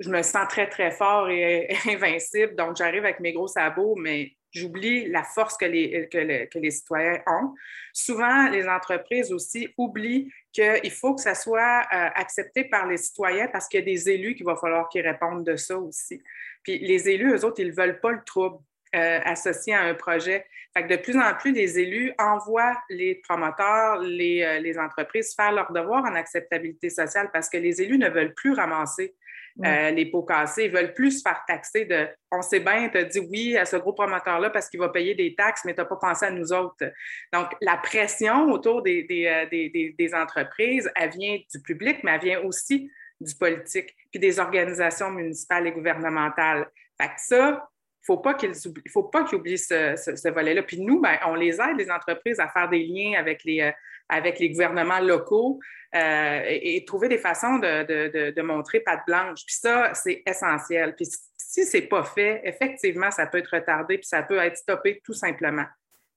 je 0.00 0.10
me 0.10 0.22
sens 0.22 0.48
très, 0.48 0.68
très 0.68 0.90
fort 0.90 1.30
et 1.30 1.68
invincible. 1.88 2.56
Donc, 2.56 2.76
j'arrive 2.76 3.04
avec 3.04 3.20
mes 3.20 3.32
gros 3.32 3.46
sabots, 3.46 3.94
mais 3.96 4.32
j'oublie 4.54 5.08
la 5.08 5.24
force 5.24 5.56
que 5.56 5.64
les, 5.64 6.70
citoyens 6.70 7.20
ont. 7.26 7.54
Souvent, 7.92 8.48
les 8.48 8.66
entreprises 8.68 9.32
aussi 9.32 9.68
oublient 9.76 10.32
qu'il 10.52 10.90
faut 10.90 11.14
que 11.14 11.20
ça 11.20 11.34
soit 11.34 11.82
euh, 11.92 12.08
accepté 12.14 12.64
par 12.64 12.86
les 12.86 12.96
citoyens 12.96 13.48
parce 13.48 13.68
qu'il 13.68 13.80
y 13.80 13.82
a 13.82 13.86
des 13.86 14.08
élus 14.08 14.34
qu'il 14.34 14.46
va 14.46 14.56
falloir 14.56 14.88
qu'ils 14.88 15.06
répondent 15.06 15.44
de 15.44 15.56
ça 15.56 15.76
aussi. 15.78 16.22
Puis 16.62 16.78
les 16.78 17.08
élus, 17.08 17.34
eux 17.34 17.44
autres, 17.44 17.60
ils 17.60 17.68
ne 17.68 17.74
veulent 17.74 18.00
pas 18.00 18.12
le 18.12 18.22
trouble. 18.24 18.58
Euh, 18.94 19.20
associé 19.24 19.74
à 19.74 19.82
un 19.82 19.94
projet. 19.94 20.46
Fait 20.72 20.84
que 20.84 20.88
de 20.88 20.96
plus 20.96 21.16
en 21.16 21.34
plus, 21.34 21.52
les 21.52 21.80
élus 21.80 22.12
envoient 22.16 22.76
les 22.88 23.16
promoteurs, 23.16 23.98
les, 23.98 24.42
euh, 24.42 24.60
les 24.60 24.78
entreprises 24.78 25.34
faire 25.34 25.50
leur 25.50 25.72
devoir 25.72 26.04
en 26.04 26.14
acceptabilité 26.14 26.90
sociale 26.90 27.28
parce 27.32 27.48
que 27.48 27.56
les 27.56 27.82
élus 27.82 27.98
ne 27.98 28.08
veulent 28.08 28.34
plus 28.34 28.52
ramasser 28.52 29.16
euh, 29.64 29.90
les 29.90 30.06
pots 30.06 30.22
cassés. 30.22 30.66
Ils 30.66 30.72
veulent 30.72 30.92
plus 30.92 31.18
se 31.18 31.22
faire 31.22 31.42
taxer 31.46 31.84
de 31.86 32.08
on 32.30 32.42
sait 32.42 32.60
bien, 32.60 32.88
tu 32.88 32.98
as 32.98 33.04
dit 33.04 33.18
oui 33.18 33.56
à 33.56 33.64
ce 33.64 33.76
gros 33.76 33.92
promoteur-là 33.92 34.50
parce 34.50 34.68
qu'il 34.68 34.78
va 34.78 34.88
payer 34.88 35.14
des 35.14 35.34
taxes, 35.34 35.64
mais 35.64 35.74
tu 35.74 35.80
n'as 35.80 35.86
pas 35.86 35.96
pensé 35.96 36.26
à 36.26 36.30
nous 36.30 36.52
autres. 36.52 36.84
Donc, 37.32 37.48
la 37.60 37.76
pression 37.76 38.48
autour 38.50 38.82
des, 38.82 39.06
euh, 39.10 39.46
des, 39.48 39.94
des, 39.98 40.14
entreprises, 40.14 40.88
elle 40.94 41.10
vient 41.10 41.38
du 41.52 41.60
public, 41.62 41.98
mais 42.04 42.12
elle 42.12 42.20
vient 42.20 42.40
aussi 42.42 42.90
du 43.20 43.34
politique, 43.34 43.94
puis 44.12 44.20
des 44.20 44.38
organisations 44.38 45.10
municipales 45.10 45.66
et 45.66 45.72
gouvernementales. 45.72 46.68
Fait 47.00 47.08
que 47.08 47.18
ça, 47.18 47.68
faut 48.06 48.18
pas 48.18 48.34
qu'ils 48.34 48.52
faut 48.92 49.04
pas 49.04 49.24
qu'ils 49.24 49.38
oublient 49.38 49.58
ce, 49.58 49.94
ce, 49.96 50.28
volet-là. 50.28 50.62
Puis 50.62 50.80
nous, 50.80 51.00
ben, 51.00 51.16
on 51.26 51.34
les 51.34 51.60
aide, 51.60 51.76
les 51.78 51.90
entreprises, 51.90 52.38
à 52.38 52.48
faire 52.48 52.68
des 52.68 52.84
liens 52.84 53.18
avec 53.18 53.44
les, 53.44 53.60
euh, 53.62 53.70
avec 54.08 54.38
les 54.38 54.50
gouvernements 54.50 55.00
locaux 55.00 55.58
euh, 55.94 56.42
et, 56.46 56.84
trouver 56.84 57.08
des 57.08 57.18
façons 57.18 57.58
de, 57.58 58.42
montrer 58.42 58.80
patte 58.80 59.00
blanche. 59.06 59.44
Puis 59.46 59.56
ça, 59.56 59.94
c'est 59.94 60.22
essentiel. 60.26 60.94
Puis 60.94 61.06
si 61.36 61.64
ce 61.64 61.76
n'est 61.76 61.84
pas 61.84 62.04
fait, 62.04 62.42
effectivement, 62.44 63.10
ça 63.10 63.26
peut 63.26 63.38
être 63.38 63.56
retardé 63.56 63.98
puis 63.98 64.06
ça 64.06 64.22
peut 64.22 64.38
être 64.38 64.56
stoppé 64.56 65.00
tout 65.04 65.14
simplement. 65.14 65.66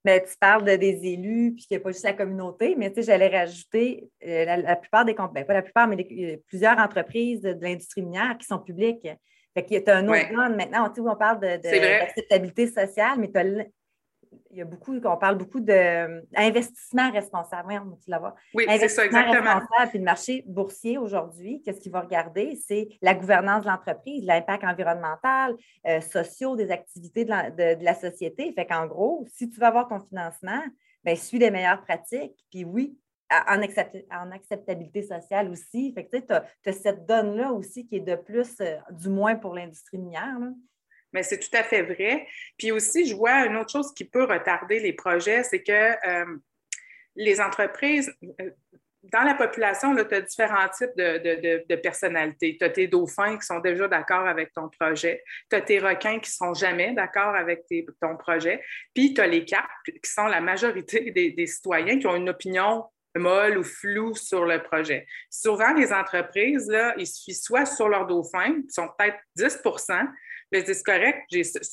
Mais 0.05 0.23
tu 0.23 0.37
parles 0.39 0.63
de, 0.63 0.75
des 0.75 1.05
élus, 1.05 1.53
puis 1.53 1.65
qu'il 1.65 1.77
n'y 1.77 1.81
a 1.81 1.83
pas 1.83 1.91
juste 1.91 2.05
la 2.05 2.13
communauté, 2.13 2.75
mais 2.77 2.89
tu 2.89 2.95
sais, 2.95 3.03
j'allais 3.03 3.27
rajouter 3.27 4.09
euh, 4.25 4.45
la, 4.45 4.75
plupart 4.75 5.03
des 5.03 5.15
compagnies, 5.15 5.45
pas 5.45 5.53
la 5.53 5.61
plupart, 5.61 5.87
mais 5.87 6.41
plusieurs 6.47 6.77
entreprises 6.77 7.41
de, 7.41 7.57
l'industrie 7.59 8.03
minière 8.03 8.37
qui 8.37 8.45
sont 8.45 8.59
publiques. 8.59 9.07
Fait 9.57 9.65
qu'il 9.65 9.83
y 9.83 9.89
a 9.89 9.97
un 9.97 10.07
autre 10.07 10.55
maintenant, 10.55 10.87
tu 10.89 10.95
sais, 10.95 11.01
où 11.01 11.09
on 11.09 11.15
parle 11.15 11.39
d'acceptabilité 11.39 12.67
sociale, 12.67 13.17
mais 13.17 13.31
tu 13.31 13.71
il 14.51 14.57
y 14.59 14.61
a 14.61 14.65
beaucoup, 14.65 14.95
on 14.95 15.17
parle 15.17 15.35
beaucoup 15.35 15.59
d'investissement 15.59 17.11
responsable. 17.11 17.73
tu 18.03 18.11
la 18.11 18.19
vois. 18.19 18.35
Oui, 18.53 18.65
c'est 18.67 18.87
ça, 18.87 19.05
exactement. 19.05 19.55
responsable. 19.55 19.89
Puis 19.89 19.97
le 19.97 20.05
marché 20.05 20.43
boursier 20.45 20.99
aujourd'hui, 20.99 21.63
qu'est-ce 21.63 21.79
qu'il 21.79 21.91
va 21.91 22.01
regarder? 22.01 22.55
C'est 22.67 22.87
la 23.01 23.15
gouvernance 23.15 23.63
de 23.63 23.69
l'entreprise, 23.69 24.23
l'impact 24.25 24.63
environnemental, 24.63 25.55
euh, 25.87 26.01
sociaux 26.01 26.55
des 26.55 26.69
activités 26.69 27.25
de 27.25 27.29
la, 27.29 27.49
de, 27.49 27.83
la, 27.83 27.95
société. 27.95 28.53
Fait 28.53 28.67
qu'en 28.67 28.85
gros, 28.85 29.25
si 29.33 29.49
tu 29.49 29.59
veux 29.59 29.65
avoir 29.65 29.87
ton 29.87 29.99
financement, 30.01 30.61
bien, 31.03 31.15
suis 31.15 31.39
les 31.39 31.49
meilleures 31.49 31.81
pratiques. 31.81 32.45
Puis 32.51 32.63
oui, 32.63 32.95
en, 33.31 34.31
acceptabilité 34.31 35.03
sociale 35.03 35.49
aussi. 35.49 35.93
Fait 35.93 36.05
que 36.05 36.17
tu 36.17 36.33
as, 36.33 36.73
cette 36.73 37.05
donne-là 37.05 37.51
aussi 37.51 37.87
qui 37.87 37.97
est 37.97 38.01
de 38.01 38.15
plus, 38.15 38.55
euh, 38.61 38.77
du 38.91 39.09
moins 39.09 39.35
pour 39.35 39.53
l'industrie 39.53 39.97
minière. 39.97 40.39
Là. 40.39 40.49
Mais 41.13 41.23
c'est 41.23 41.39
tout 41.39 41.55
à 41.55 41.63
fait 41.63 41.83
vrai. 41.83 42.27
Puis 42.57 42.71
aussi, 42.71 43.05
je 43.05 43.15
vois 43.15 43.45
une 43.45 43.55
autre 43.57 43.71
chose 43.71 43.93
qui 43.93 44.05
peut 44.05 44.25
retarder 44.25 44.79
les 44.79 44.93
projets, 44.93 45.43
c'est 45.43 45.63
que 45.63 45.71
euh, 46.07 46.37
les 47.15 47.39
entreprises, 47.41 48.13
euh, 48.41 48.51
dans 49.03 49.23
la 49.23 49.35
population, 49.35 49.95
tu 49.95 50.15
as 50.15 50.21
différents 50.21 50.67
types 50.69 50.95
de, 50.97 51.75
personnalités. 51.75 52.57
Tu 52.59 52.65
as 52.65 52.69
tes 52.69 52.87
dauphins 52.87 53.37
qui 53.37 53.45
sont 53.45 53.59
déjà 53.59 53.87
d'accord 53.87 54.27
avec 54.27 54.51
ton 54.53 54.69
projet. 54.69 55.23
Tu 55.49 55.55
as 55.55 55.61
tes 55.61 55.79
requins 55.79 56.19
qui 56.19 56.29
sont 56.29 56.53
jamais 56.53 56.93
d'accord 56.93 57.35
avec 57.35 57.63
ton 58.01 58.17
projet. 58.17 58.61
Puis 58.93 59.13
tu 59.13 59.21
as 59.21 59.27
les 59.27 59.45
cartes 59.45 59.69
qui 59.85 60.11
sont 60.11 60.27
la 60.27 60.41
majorité 60.41 61.11
des, 61.11 61.47
citoyens 61.47 61.99
qui 61.99 62.07
ont 62.07 62.15
une 62.15 62.29
opinion 62.29 62.85
molle 63.17 63.57
ou 63.57 63.63
floue 63.63 64.15
sur 64.15 64.45
le 64.45 64.61
projet. 64.61 65.05
Souvent, 65.29 65.73
les 65.73 65.91
entreprises, 65.93 66.67
là, 66.67 66.93
il 66.97 67.07
suffit 67.07 67.35
soit 67.35 67.65
sur 67.65 67.89
leurs 67.89 68.07
dauphins, 68.07 68.61
qui 68.61 68.71
sont 68.71 68.89
peut-être 68.97 69.17
10 69.35 69.59
je 70.51 70.59
dis, 70.59 70.73
c'est 70.73 70.83
correct, 70.83 71.25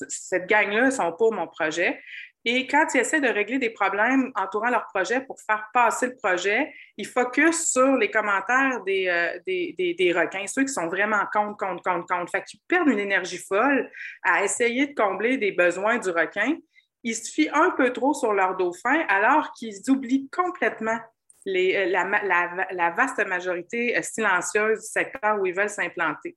cette 0.09 0.47
gang-là, 0.47 0.87
ils 0.87 0.93
sont 0.93 1.13
pour 1.13 1.33
mon 1.33 1.47
projet. 1.47 2.01
Et 2.47 2.67
quand 2.67 2.87
ils 2.95 3.01
essaient 3.01 3.23
de 3.23 3.29
régler 3.29 3.59
des 3.59 3.71
problèmes 3.71 4.31
entourant 4.35 4.69
leur 4.69 4.87
projet 4.93 5.23
pour 5.23 5.41
faire 5.41 5.67
passer 5.73 6.09
le 6.09 6.17
projet, 6.17 6.71
ils 6.99 7.07
focusent 7.07 7.71
sur 7.71 7.97
les 7.97 8.11
commentaires 8.11 8.83
des, 8.85 9.09
euh, 9.09 9.39
des, 9.47 10.13
requins, 10.15 10.47
ceux 10.47 10.63
qui 10.63 10.73
sont 10.73 10.89
vraiment 10.89 11.23
contre, 11.33 11.57
contre, 11.57 11.83
contre, 11.83 12.07
contre. 12.07 12.31
Fait 12.31 12.43
qu'ils 12.43 12.61
perdent 12.69 12.89
une 12.89 12.99
énergie 12.99 13.39
folle 13.39 13.91
à 14.23 14.45
essayer 14.45 14.89
de 14.89 14.95
combler 14.95 15.39
des 15.39 15.53
besoins 15.53 15.99
du 15.99 16.11
requin. 16.11 16.57
Ils 17.03 17.17
se 17.17 17.31
fient 17.33 17.51
un 17.53 17.71
peu 17.71 17.93
trop 17.95 18.13
sur 18.13 18.35
leur 18.35 18.57
dauphin 18.57 19.05
alors 19.09 19.53
qu'ils 19.53 19.81
oublient 19.89 20.29
complètement 20.31 20.99
euh, 21.47 21.87
la, 21.87 22.91
vaste 22.91 23.25
majorité 23.27 23.97
euh, 23.97 24.03
silencieuse 24.03 24.81
du 24.81 24.87
secteur 24.87 25.41
où 25.41 25.47
ils 25.47 25.55
veulent 25.55 25.69
s'implanter 25.69 26.37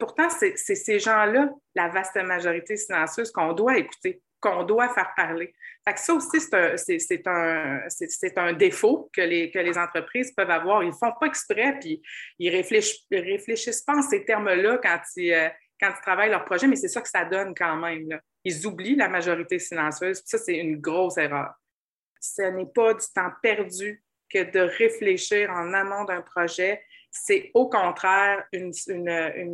pourtant, 0.00 0.28
c'est 0.30 0.56
ces 0.56 0.98
gens-là, 0.98 1.50
la 1.76 1.88
vaste 1.88 2.16
majorité 2.16 2.76
silencieuse, 2.76 3.30
qu'on 3.30 3.52
doit 3.52 3.78
écouter, 3.78 4.20
qu'on 4.40 4.64
doit 4.64 4.92
faire 4.92 5.12
parler. 5.14 5.54
Ça 5.96 6.14
aussi, 6.14 6.40
c'est 6.40 7.26
un, 7.28 8.52
défaut 8.54 9.10
que 9.12 9.20
les, 9.20 9.78
entreprises 9.78 10.32
peuvent 10.32 10.50
avoir. 10.50 10.82
Ils 10.82 10.88
ne 10.88 10.94
font 10.94 11.12
pas 11.20 11.26
exprès, 11.26 11.78
puis 11.78 12.02
ils 12.38 12.50
ne 12.50 12.56
réfléchissent, 12.56 13.06
réfléchissent 13.12 13.82
pas 13.82 13.96
en 13.96 14.02
ces 14.02 14.24
termes-là 14.24 14.78
quand 14.82 15.00
ils, 15.16 15.32
euh, 15.32 15.48
quand 15.80 15.90
ils 15.90 16.02
travaillent 16.02 16.30
leur 16.30 16.44
projet, 16.44 16.66
mais 16.66 16.76
c'est 16.76 16.88
ça 16.88 17.00
que 17.00 17.08
ça 17.08 17.24
donne 17.24 17.54
quand 17.54 17.76
même. 17.76 18.18
Ils 18.44 18.66
oublient 18.66 18.96
la 18.96 19.08
majorité 19.08 19.58
silencieuse. 19.58 20.22
Ça, 20.24 20.38
c'est 20.38 20.56
une 20.56 20.80
grosse 20.80 21.18
erreur. 21.18 21.52
Ce 22.20 22.42
n'est 22.42 22.66
pas 22.74 22.94
du 22.94 23.06
temps 23.14 23.30
perdu 23.42 24.02
que 24.32 24.50
de 24.50 24.60
réfléchir 24.60 25.50
en 25.50 25.72
amont 25.74 26.04
d'un 26.04 26.22
projet 26.22 26.82
c'est 27.10 27.50
au 27.54 27.68
contraire 27.68 28.44
une, 28.52 28.72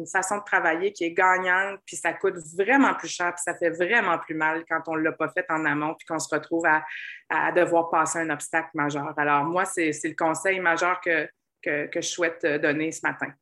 façon 0.07 0.39
de 0.39 0.45
travailler 0.45 0.93
qui 0.93 1.05
est 1.05 1.13
gagnante, 1.13 1.81
puis 1.87 1.97
ça 1.97 2.13
coûte 2.13 2.37
vraiment 2.55 2.95
plus 2.95 3.09
cher, 3.09 3.33
puis 3.35 3.43
ça 3.43 3.55
fait 3.55 3.71
vraiment 3.71 4.19
plus 4.19 4.35
mal 4.35 4.65
quand 4.69 4.83
on 4.89 4.97
ne 4.97 5.03
l'a 5.03 5.13
pas 5.13 5.29
fait 5.29 5.47
en 5.49 5.65
amont, 5.65 5.95
puis 5.95 6.07
qu'on 6.07 6.19
se 6.19 6.33
retrouve 6.35 6.67
à, 6.67 7.53
devoir 7.53 7.89
passer 7.89 8.19
un 8.19 8.31
obstacle 8.31 8.71
majeur. 8.75 9.13
Alors, 9.19 9.45
moi, 9.45 9.65
c'est 9.65 9.91
le 10.05 10.15
conseil 10.15 10.61
majeur 10.61 11.01
que, 11.01 11.29
que 11.63 11.89
je 12.01 12.09
souhaite 12.09 12.45
donner 12.45 12.93
ce 12.93 13.01
matin 13.07 13.33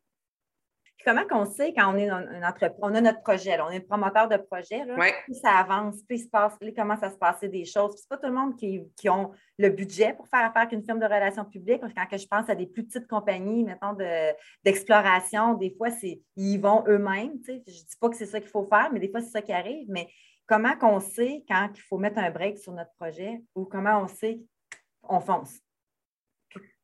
comment 1.04 1.26
qu'on 1.26 1.44
sait 1.44 1.72
quand 1.72 1.92
on 1.92 1.96
est 1.96 2.08
une 2.08 2.44
entreprise, 2.44 2.78
on 2.80 2.94
a 2.94 3.00
notre 3.00 3.22
projet, 3.22 3.60
on 3.60 3.70
est 3.70 3.78
le 3.78 3.84
promoteur 3.84 4.28
de 4.28 4.36
projet, 4.36 4.84
là, 4.84 4.96
plus 5.24 5.34
ça 5.34 5.50
avance, 5.50 6.02
plus 6.02 6.16
il 6.16 6.24
se 6.24 6.28
passe, 6.28 6.54
commence 6.76 7.02
à 7.02 7.10
se 7.10 7.16
passer 7.16 7.48
des 7.48 7.64
choses. 7.64 7.96
Ce 7.96 8.02
n'est 8.02 8.08
pas 8.08 8.16
tout 8.16 8.26
le 8.26 8.32
monde 8.32 8.56
qui, 8.56 8.82
qui 8.96 9.08
ont 9.08 9.32
le 9.58 9.68
budget 9.68 10.14
pour 10.14 10.26
faire 10.28 10.44
affaire 10.44 10.62
avec 10.62 10.72
une 10.72 10.82
firme 10.82 10.98
de 10.98 11.04
relations 11.04 11.44
publiques. 11.44 11.82
Quand 11.94 12.16
je 12.16 12.26
pense 12.26 12.48
à 12.48 12.54
des 12.54 12.66
plus 12.66 12.84
petites 12.84 13.06
compagnies, 13.06 13.64
mettons, 13.64 13.96
d'exploration, 14.64 15.54
des 15.54 15.74
fois, 15.76 15.90
c'est 15.90 16.20
ils 16.36 16.58
vont 16.58 16.84
eux-mêmes. 16.88 17.32
Je 17.46 17.52
ne 17.52 17.58
dis 17.58 17.96
pas 18.00 18.08
que 18.08 18.16
c'est 18.16 18.26
ça 18.26 18.40
qu'il 18.40 18.50
faut 18.50 18.64
faire, 18.64 18.90
mais 18.92 19.00
des 19.00 19.10
fois, 19.10 19.20
c'est 19.20 19.30
ça 19.30 19.42
qui 19.42 19.52
arrive. 19.52 19.86
Mais 19.88 20.08
comment 20.46 20.76
qu'on 20.76 21.00
sait 21.00 21.44
quand 21.48 21.68
il 21.74 21.82
faut 21.82 21.98
mettre 21.98 22.18
un 22.18 22.30
break 22.30 22.58
sur 22.58 22.72
notre 22.72 22.92
projet 22.94 23.42
ou 23.54 23.64
comment 23.64 24.00
on 24.00 24.08
sait 24.08 24.40
qu'on 25.02 25.20
fonce? 25.20 25.60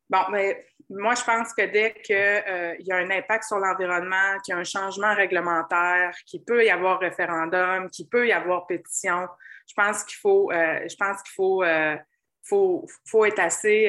Bon, 0.08 0.18
mais 0.32 0.66
moi, 0.90 1.14
je 1.14 1.22
pense 1.22 1.54
que 1.54 1.62
dès 1.62 1.94
qu'il 2.02 2.16
euh, 2.16 2.74
y 2.80 2.90
a 2.90 2.96
un 2.96 3.10
impact 3.10 3.44
sur 3.44 3.58
l'environnement, 3.58 4.38
qu'il 4.44 4.52
y 4.52 4.56
a 4.56 4.60
un 4.60 4.64
changement 4.64 5.14
réglementaire, 5.14 6.12
qu'il 6.26 6.42
peut 6.44 6.64
y 6.64 6.70
avoir 6.70 6.98
référendum, 6.98 7.88
qu'il 7.90 8.08
peut 8.08 8.26
y 8.26 8.32
avoir 8.32 8.66
pétition, 8.66 9.28
je 9.68 9.74
pense 9.74 10.02
qu'il 10.02 10.18
faut, 10.18 10.50
euh, 10.50 10.88
faut, 11.36 11.62
euh, 11.62 11.96
faut, 12.42 12.86
faut, 13.06 13.24
être 13.24 13.38
assez 13.38 13.88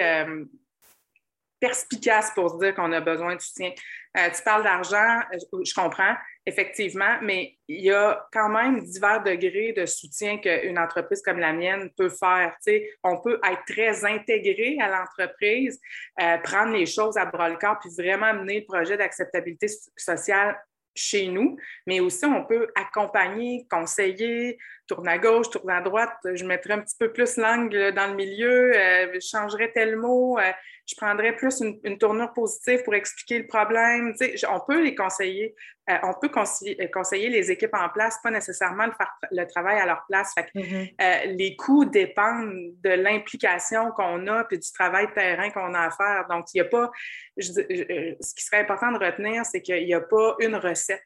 perspicace 1.59 2.31
pour 2.35 2.51
se 2.51 2.57
dire 2.57 2.75
qu'on 2.75 2.91
a 2.91 3.01
besoin 3.01 3.35
de 3.35 3.41
soutien. 3.41 3.71
tu 4.15 4.43
parles 4.43 4.63
d'argent, 4.63 5.21
je 5.31 5.73
comprends, 5.73 6.15
effectivement, 6.45 7.17
mais 7.21 7.57
il 7.67 7.81
y 7.81 7.91
a 7.91 8.27
quand 8.31 8.49
même 8.49 8.83
divers 8.83 9.23
degrés 9.23 9.73
de 9.73 9.85
soutien 9.85 10.37
qu'une 10.39 10.79
entreprise 10.79 11.21
comme 11.21 11.39
la 11.39 11.53
mienne 11.53 11.89
peut 11.95 12.09
faire. 12.09 12.55
on 13.03 13.21
peut 13.21 13.39
être 13.43 13.65
très 13.67 14.05
intégré 14.05 14.77
à 14.79 14.89
l'entreprise, 14.89 15.79
euh, 16.21 16.37
prendre 16.37 16.73
les 16.73 16.85
choses 16.85 17.17
à 17.17 17.25
bras 17.25 17.49
le 17.49 17.57
corps, 17.57 17.77
puis 17.79 17.91
vraiment 17.97 18.33
mener 18.33 18.61
le 18.61 18.65
projet 18.65 18.97
d'acceptabilité 18.97 19.67
sociale 19.95 20.57
chez 20.95 21.27
nous, 21.27 21.57
mais 21.87 21.99
aussi 21.99 22.25
on 22.25 22.45
peut 22.45 22.67
accompagner, 22.75 23.65
conseiller, 23.69 24.57
tourner 24.87 25.11
à 25.11 25.17
gauche, 25.17 25.49
tourner 25.49 25.73
à 25.73 25.81
droite. 25.81 26.17
Je 26.33 26.43
mettrais 26.43 26.73
un 26.73 26.81
petit 26.81 26.97
peu 26.99 27.11
plus 27.11 27.37
l'angle 27.37 27.93
dans 27.93 28.07
le 28.07 28.15
milieu, 28.15 28.75
euh, 28.75 29.13
je 29.13 29.19
changerais 29.19 29.71
tel 29.71 29.95
mot, 29.95 30.37
euh, 30.37 30.51
je 30.85 30.95
prendrais 30.95 31.35
plus 31.35 31.61
une, 31.61 31.97
tournure 31.97 32.33
positive 32.33 32.83
pour 32.83 32.95
expliquer 32.95 33.39
le 33.39 33.47
problème. 33.47 34.13
on 34.49 34.59
peut 34.59 34.83
les 34.83 34.95
conseiller, 34.95 35.55
euh, 35.89 35.97
on 36.03 36.13
peut 36.13 36.29
conseiller, 36.29 37.29
les 37.29 37.51
équipes 37.51 37.73
en 37.73 37.89
place, 37.89 38.19
pas 38.21 38.31
nécessairement 38.31 38.85
le 38.85 38.91
faire 38.91 39.11
le 39.31 39.45
travail 39.45 39.79
à 39.79 39.85
leur 39.85 40.05
place. 40.07 40.33
Mm-hmm. 40.55 41.35
les 41.37 41.55
coûts 41.55 41.85
dépendent 41.85 42.73
de 42.83 42.89
l'implication 42.89 43.91
qu'on 43.91 44.27
a 44.27 44.43
puis 44.43 44.59
du 44.59 44.71
travail 44.71 45.07
de 45.07 45.13
terrain 45.13 45.49
qu'on 45.49 45.73
a 45.73 45.87
à 45.87 45.91
faire. 45.91 46.27
Donc, 46.29 46.45
il 46.53 46.61
n'y 46.61 46.67
a 46.67 46.69
pas, 46.69 46.91
ce 47.37 48.33
qui 48.35 48.43
serait 48.43 48.61
important 48.61 48.91
de 48.91 49.03
retenir, 49.03 49.45
c'est 49.45 49.61
qu'il 49.61 49.85
n'y 49.85 49.93
a 49.93 50.01
pas 50.01 50.35
une 50.39 50.55
recette 50.55 51.03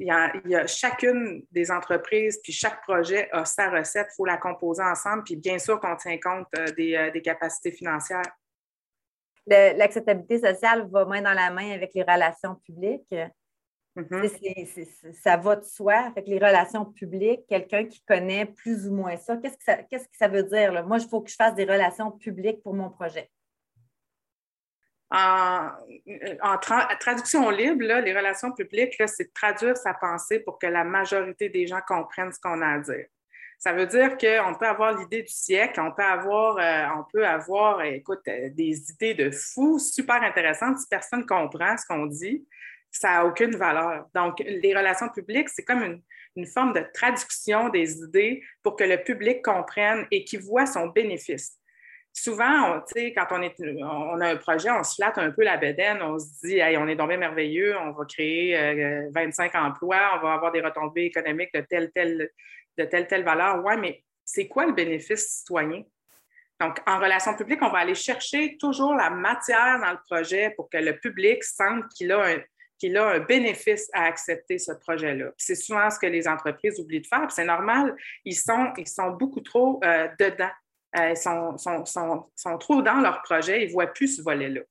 il 0.00 0.06
y, 0.46 0.54
a, 0.54 0.66
chacune 0.66 1.44
des 1.50 1.70
entreprises, 1.70 2.38
puis 2.42 2.52
chaque 2.52 2.82
projet 2.82 3.28
a 3.32 3.44
sa 3.44 3.70
recette, 3.70 4.08
il 4.12 4.16
faut 4.16 4.24
la 4.24 4.36
composer 4.36 4.82
ensemble, 4.82 5.24
puis 5.24 5.36
bien 5.36 5.58
sûr 5.58 5.80
qu'on 5.80 5.96
tient 5.96 6.18
compte 6.18 6.46
euh, 6.58 6.66
euh, 6.78 7.10
des, 7.10 7.22
capacités 7.22 7.72
financières. 7.72 8.22
L'acceptabilité 9.46 10.38
sociale 10.38 10.88
va 10.90 11.04
main 11.04 11.22
dans 11.22 11.32
la 11.32 11.50
main 11.50 11.70
avec 11.72 11.92
les 11.94 12.02
relations 12.02 12.56
publiques. 12.56 13.14
Mm-hmm. 13.96 15.12
ça 15.12 15.36
va 15.38 15.56
de 15.56 15.64
soi. 15.64 15.94
avec 15.94 16.28
les 16.28 16.38
relations 16.38 16.84
publiques, 16.84 17.46
quelqu'un 17.48 17.86
qui 17.86 18.02
connaît 18.02 18.44
plus 18.44 18.86
ou 18.86 18.92
moins 18.92 19.16
ça, 19.16 19.36
qu'est-ce 19.38 19.56
que 19.56 19.64
ça, 19.64 19.76
qu'est-ce 19.84 20.04
que 20.04 20.16
ça 20.16 20.28
veut 20.28 20.42
dire? 20.42 20.86
Moi, 20.86 20.98
il 20.98 21.08
faut 21.08 21.22
que 21.22 21.30
je 21.30 21.36
fasse 21.36 21.54
des 21.54 21.64
relations 21.64 22.10
publiques 22.10 22.62
pour 22.62 22.74
mon 22.74 22.90
projet 22.90 23.30
en, 25.10 26.58
traduction 26.98 27.50
libre, 27.50 27.84
les 27.84 28.16
relations 28.16 28.52
publiques, 28.52 29.00
c'est 29.06 29.32
traduire 29.32 29.76
sa 29.76 29.94
pensée 29.94 30.40
pour 30.40 30.58
que 30.58 30.66
la 30.66 30.84
majorité 30.84 31.48
des 31.48 31.66
gens 31.66 31.80
comprennent 31.86 32.32
ce 32.32 32.40
qu'on 32.40 32.60
a 32.60 32.74
à 32.74 32.78
dire. 32.78 33.06
Ça 33.58 33.72
veut 33.72 33.86
dire 33.86 34.18
qu'on 34.18 34.54
peut 34.54 34.66
avoir 34.66 34.98
l'idée 34.98 35.22
du 35.22 35.32
siècle, 35.32 35.80
on 35.80 35.92
peut 35.92 36.02
avoir, 36.02 36.58
euh, 36.58 37.00
on 37.00 37.04
peut 37.10 37.26
avoir 37.26 37.82
écoute, 37.82 38.20
euh, 38.28 38.50
des 38.50 38.90
idées 38.90 39.14
de 39.14 39.30
fou 39.30 39.78
super 39.78 40.22
intéressantes. 40.22 40.78
Si 40.78 40.86
personne 40.88 41.20
ne 41.20 41.24
comprend 41.24 41.76
ce 41.76 41.86
qu'on 41.86 42.06
dit, 42.06 42.46
ça 42.90 43.12
n'a 43.12 43.26
aucune 43.26 43.56
valeur. 43.56 44.06
Donc, 44.14 44.38
les 44.40 44.76
relations 44.76 45.08
publiques, 45.08 45.48
c'est 45.48 45.64
comme 45.64 45.82
une, 45.82 46.02
forme 46.54 46.74
de 46.74 46.84
traduction 46.92 47.70
des 47.70 47.96
idées 48.02 48.42
pour 48.62 48.76
que 48.76 48.84
le 48.84 49.02
public 49.02 49.42
comprenne 49.42 50.06
et 50.10 50.22
qu'il 50.22 50.40
voit 50.40 50.66
son 50.66 50.88
bénéfice 50.88 51.58
souvent, 52.16 52.82
quand 52.94 53.26
on, 53.30 53.42
est, 53.42 53.54
on 53.60 54.20
a 54.20 54.28
un 54.28 54.36
projet, 54.36 54.70
on 54.70 54.82
se 54.82 54.94
flatte 54.94 55.18
un 55.18 55.30
peu 55.30 55.44
la 55.44 55.58
bédaine, 55.58 56.00
on 56.02 56.18
se 56.18 56.46
dit, 56.46 56.60
on 56.78 56.88
est 56.88 56.96
tombé 56.96 57.16
merveilleux, 57.16 57.76
on 57.78 57.92
va 57.92 58.04
créer 58.06 58.56
25 59.14 59.54
euh, 59.54 59.58
emplois, 59.58 60.12
on 60.16 60.26
va 60.26 60.34
avoir 60.34 60.50
des 60.52 60.60
retombées 60.60 61.04
économiques 61.04 61.52
de 61.54 61.60
telle, 61.60 61.90
telle, 61.92 62.30
de 62.78 62.84
telle, 62.84 63.06
telle 63.06 63.24
valeur. 63.24 63.64
Ouais, 63.64 63.76
mais 63.76 64.04
c'est 64.24 64.48
quoi 64.48 64.66
le 64.66 64.72
bénéfice 64.72 65.38
citoyen? 65.38 65.82
Donc, 66.60 66.78
en 66.86 66.98
relation 66.98 67.34
publique, 67.34 67.60
on 67.62 67.70
va 67.70 67.78
aller 67.78 67.94
chercher 67.94 68.56
toujours 68.58 68.94
la 68.94 69.10
matière 69.10 69.78
dans 69.80 69.92
le 69.92 69.98
projet 70.08 70.50
pour 70.56 70.70
que 70.70 70.78
le 70.78 70.98
public 70.98 71.44
sente 71.44 71.86
qu'il 71.94 72.10
a 72.12 72.24
un, 72.24 72.38
qu'il 72.78 72.96
a 72.96 73.10
un 73.10 73.18
bénéfice 73.20 73.90
à 73.92 74.04
accepter 74.04 74.58
ce 74.58 74.72
projet-là. 74.72 75.32
C'est 75.36 75.54
souvent 75.54 75.90
ce 75.90 75.98
que 75.98 76.06
les 76.06 76.26
entreprises 76.26 76.80
oublient 76.80 77.02
de 77.02 77.06
faire. 77.06 77.30
C'est 77.30 77.44
normal, 77.44 77.94
ils 78.24 78.36
sont, 78.36 78.72
ils 78.78 78.88
sont 78.88 79.10
beaucoup 79.10 79.40
trop 79.40 79.80
euh, 79.84 80.08
dedans. 80.18 80.50
Euh, 80.96 81.10
ils 81.10 81.16
sont, 81.16 81.58
sont, 81.58 81.84
sont, 81.84 82.30
sont, 82.34 82.58
trop 82.58 82.80
dans 82.80 83.00
leur 83.00 83.20
projet, 83.22 83.64
ils 83.64 83.68
ne 83.68 83.72
voient 83.72 83.88
plus 83.88 84.16
ce 84.16 84.22
volet-là. 84.22 84.62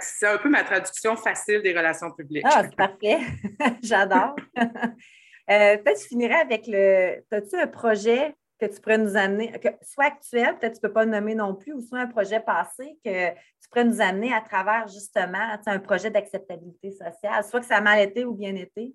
C'est 0.00 0.26
un 0.26 0.38
peu 0.38 0.48
ma 0.48 0.62
traduction 0.62 1.16
facile 1.16 1.62
des 1.62 1.72
relations 1.76 2.12
publiques. 2.12 2.44
Ah, 2.46 2.62
c'est 2.62 2.76
parfait. 2.76 3.18
J'adore. 3.82 4.36
euh, 5.50 5.76
peut-être 5.78 6.00
je 6.02 6.06
finirais 6.06 6.40
avec 6.40 6.66
le. 6.66 7.24
As-tu 7.30 7.56
un 7.56 7.66
projet 7.66 8.34
que 8.60 8.66
tu 8.66 8.80
pourrais 8.80 8.98
nous 8.98 9.16
amener, 9.16 9.52
que, 9.58 9.68
soit 9.82 10.04
actuel, 10.04 10.58
peut-être 10.58 10.74
tu 10.74 10.84
ne 10.84 10.88
peux 10.88 10.92
pas 10.92 11.04
le 11.04 11.10
nommer 11.10 11.34
non 11.34 11.54
plus, 11.54 11.72
ou 11.72 11.80
soit 11.80 12.00
un 12.00 12.06
projet 12.06 12.40
passé 12.40 12.98
que 13.04 13.30
tu 13.30 13.68
pourrais 13.70 13.84
nous 13.84 14.00
amener 14.00 14.32
à 14.32 14.42
travers 14.42 14.86
justement 14.88 15.56
un 15.66 15.78
projet 15.78 16.10
d'acceptabilité 16.10 16.90
sociale, 16.90 17.42
soit 17.44 17.60
que 17.60 17.66
ça 17.66 17.76
a 17.76 17.80
mal 17.80 18.00
été 18.00 18.24
ou 18.24 18.34
bien 18.34 18.54
été? 18.54 18.92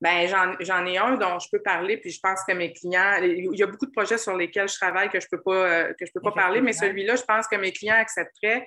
Bien, 0.00 0.26
j'en 0.60 0.86
ai 0.86 0.96
un 0.96 1.16
dont 1.16 1.40
je 1.40 1.48
peux 1.50 1.60
parler, 1.60 1.96
puis 1.96 2.10
je 2.10 2.20
pense 2.20 2.40
que 2.46 2.52
mes 2.52 2.72
clients, 2.72 3.16
il 3.20 3.56
y 3.56 3.62
a 3.64 3.66
beaucoup 3.66 3.86
de 3.86 3.90
projets 3.90 4.18
sur 4.18 4.36
lesquels 4.36 4.68
je 4.68 4.76
travaille 4.76 5.08
que 5.08 5.18
je 5.18 5.26
ne 5.26 5.36
peux 5.36 5.42
pas, 5.42 5.66
euh, 5.66 5.92
que 5.98 6.06
je 6.06 6.12
peux 6.12 6.20
pas 6.20 6.30
parler, 6.30 6.60
mais 6.60 6.72
celui-là, 6.72 7.16
je 7.16 7.24
pense 7.24 7.48
que 7.48 7.56
mes 7.56 7.72
clients 7.72 7.96
accepteraient. 7.96 8.64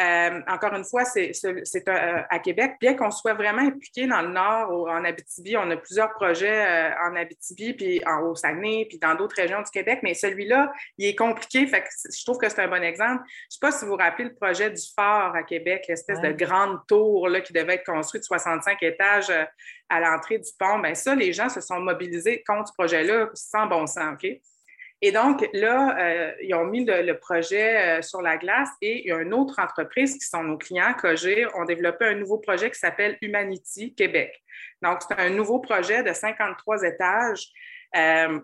Euh, 0.00 0.40
encore 0.46 0.74
une 0.74 0.84
fois, 0.84 1.04
c'est 1.04 1.32
euh, 1.44 2.22
à 2.30 2.38
Québec. 2.38 2.76
Bien 2.80 2.94
qu'on 2.94 3.10
soit 3.10 3.34
vraiment 3.34 3.62
impliqué 3.62 4.06
dans 4.06 4.22
le 4.22 4.28
Nord, 4.28 4.88
en 4.88 5.04
Abitibi, 5.04 5.56
on 5.56 5.68
a 5.70 5.76
plusieurs 5.76 6.12
projets 6.12 6.66
euh, 6.66 6.90
en 7.04 7.16
Abitibi, 7.16 7.74
puis 7.74 8.00
en, 8.06 8.22
au 8.22 8.36
Saguenay, 8.36 8.86
puis 8.88 8.98
dans 8.98 9.16
d'autres 9.16 9.34
régions 9.34 9.60
du 9.60 9.70
Québec, 9.70 9.98
mais 10.04 10.14
celui-là, 10.14 10.72
il 10.98 11.06
est 11.06 11.16
compliqué. 11.16 11.66
Fait 11.66 11.80
que 11.82 11.88
je 12.16 12.24
trouve 12.24 12.38
que 12.38 12.48
c'est 12.48 12.62
un 12.62 12.68
bon 12.68 12.82
exemple. 12.82 13.22
Je 13.26 13.32
ne 13.32 13.50
sais 13.50 13.58
pas 13.60 13.72
si 13.72 13.84
vous 13.84 13.92
vous 13.92 13.96
rappelez 13.96 14.28
le 14.28 14.34
projet 14.34 14.70
du 14.70 14.82
phare 14.94 15.34
à 15.34 15.42
Québec, 15.42 15.84
l'espèce 15.88 16.20
de 16.20 16.30
grande 16.30 16.78
tour 16.86 17.28
là, 17.28 17.40
qui 17.40 17.52
devait 17.52 17.74
être 17.74 17.86
construite 17.86 18.22
de 18.22 18.26
65 18.26 18.80
étages 18.82 19.32
à 19.88 20.00
l'entrée 20.00 20.38
du 20.38 20.50
pont. 20.56 20.78
Bien, 20.78 20.94
ça, 20.94 21.16
les 21.16 21.32
gens 21.32 21.48
se 21.48 21.60
sont 21.60 21.80
mobilisés 21.80 22.44
contre 22.46 22.68
ce 22.68 22.74
projet-là 22.74 23.30
sans 23.34 23.66
bon 23.66 23.86
sens. 23.86 24.14
OK? 24.14 24.40
Et 25.00 25.12
donc, 25.12 25.48
là, 25.52 25.96
euh, 26.00 26.32
ils 26.42 26.54
ont 26.54 26.64
mis 26.64 26.84
le, 26.84 27.12
projet 27.14 27.98
euh, 27.98 28.02
sur 28.02 28.20
la 28.20 28.36
glace 28.36 28.70
et 28.82 29.02
il 29.04 29.08
y 29.08 29.12
a 29.12 29.20
une 29.20 29.32
autre 29.32 29.60
entreprise 29.60 30.14
qui 30.14 30.26
sont 30.26 30.42
nos 30.42 30.58
clients, 30.58 30.92
Cogir, 30.94 31.50
ont 31.54 31.64
développé 31.64 32.06
un 32.06 32.14
nouveau 32.14 32.38
projet 32.38 32.68
qui 32.70 32.78
s'appelle 32.78 33.16
Humanity 33.22 33.94
Québec. 33.94 34.42
Donc, 34.82 34.98
c'est 35.06 35.18
un 35.18 35.30
nouveau 35.30 35.60
projet 35.60 36.02
de 36.02 36.12
53 36.12 36.82
étages 36.82 37.46
euh, 37.94 38.40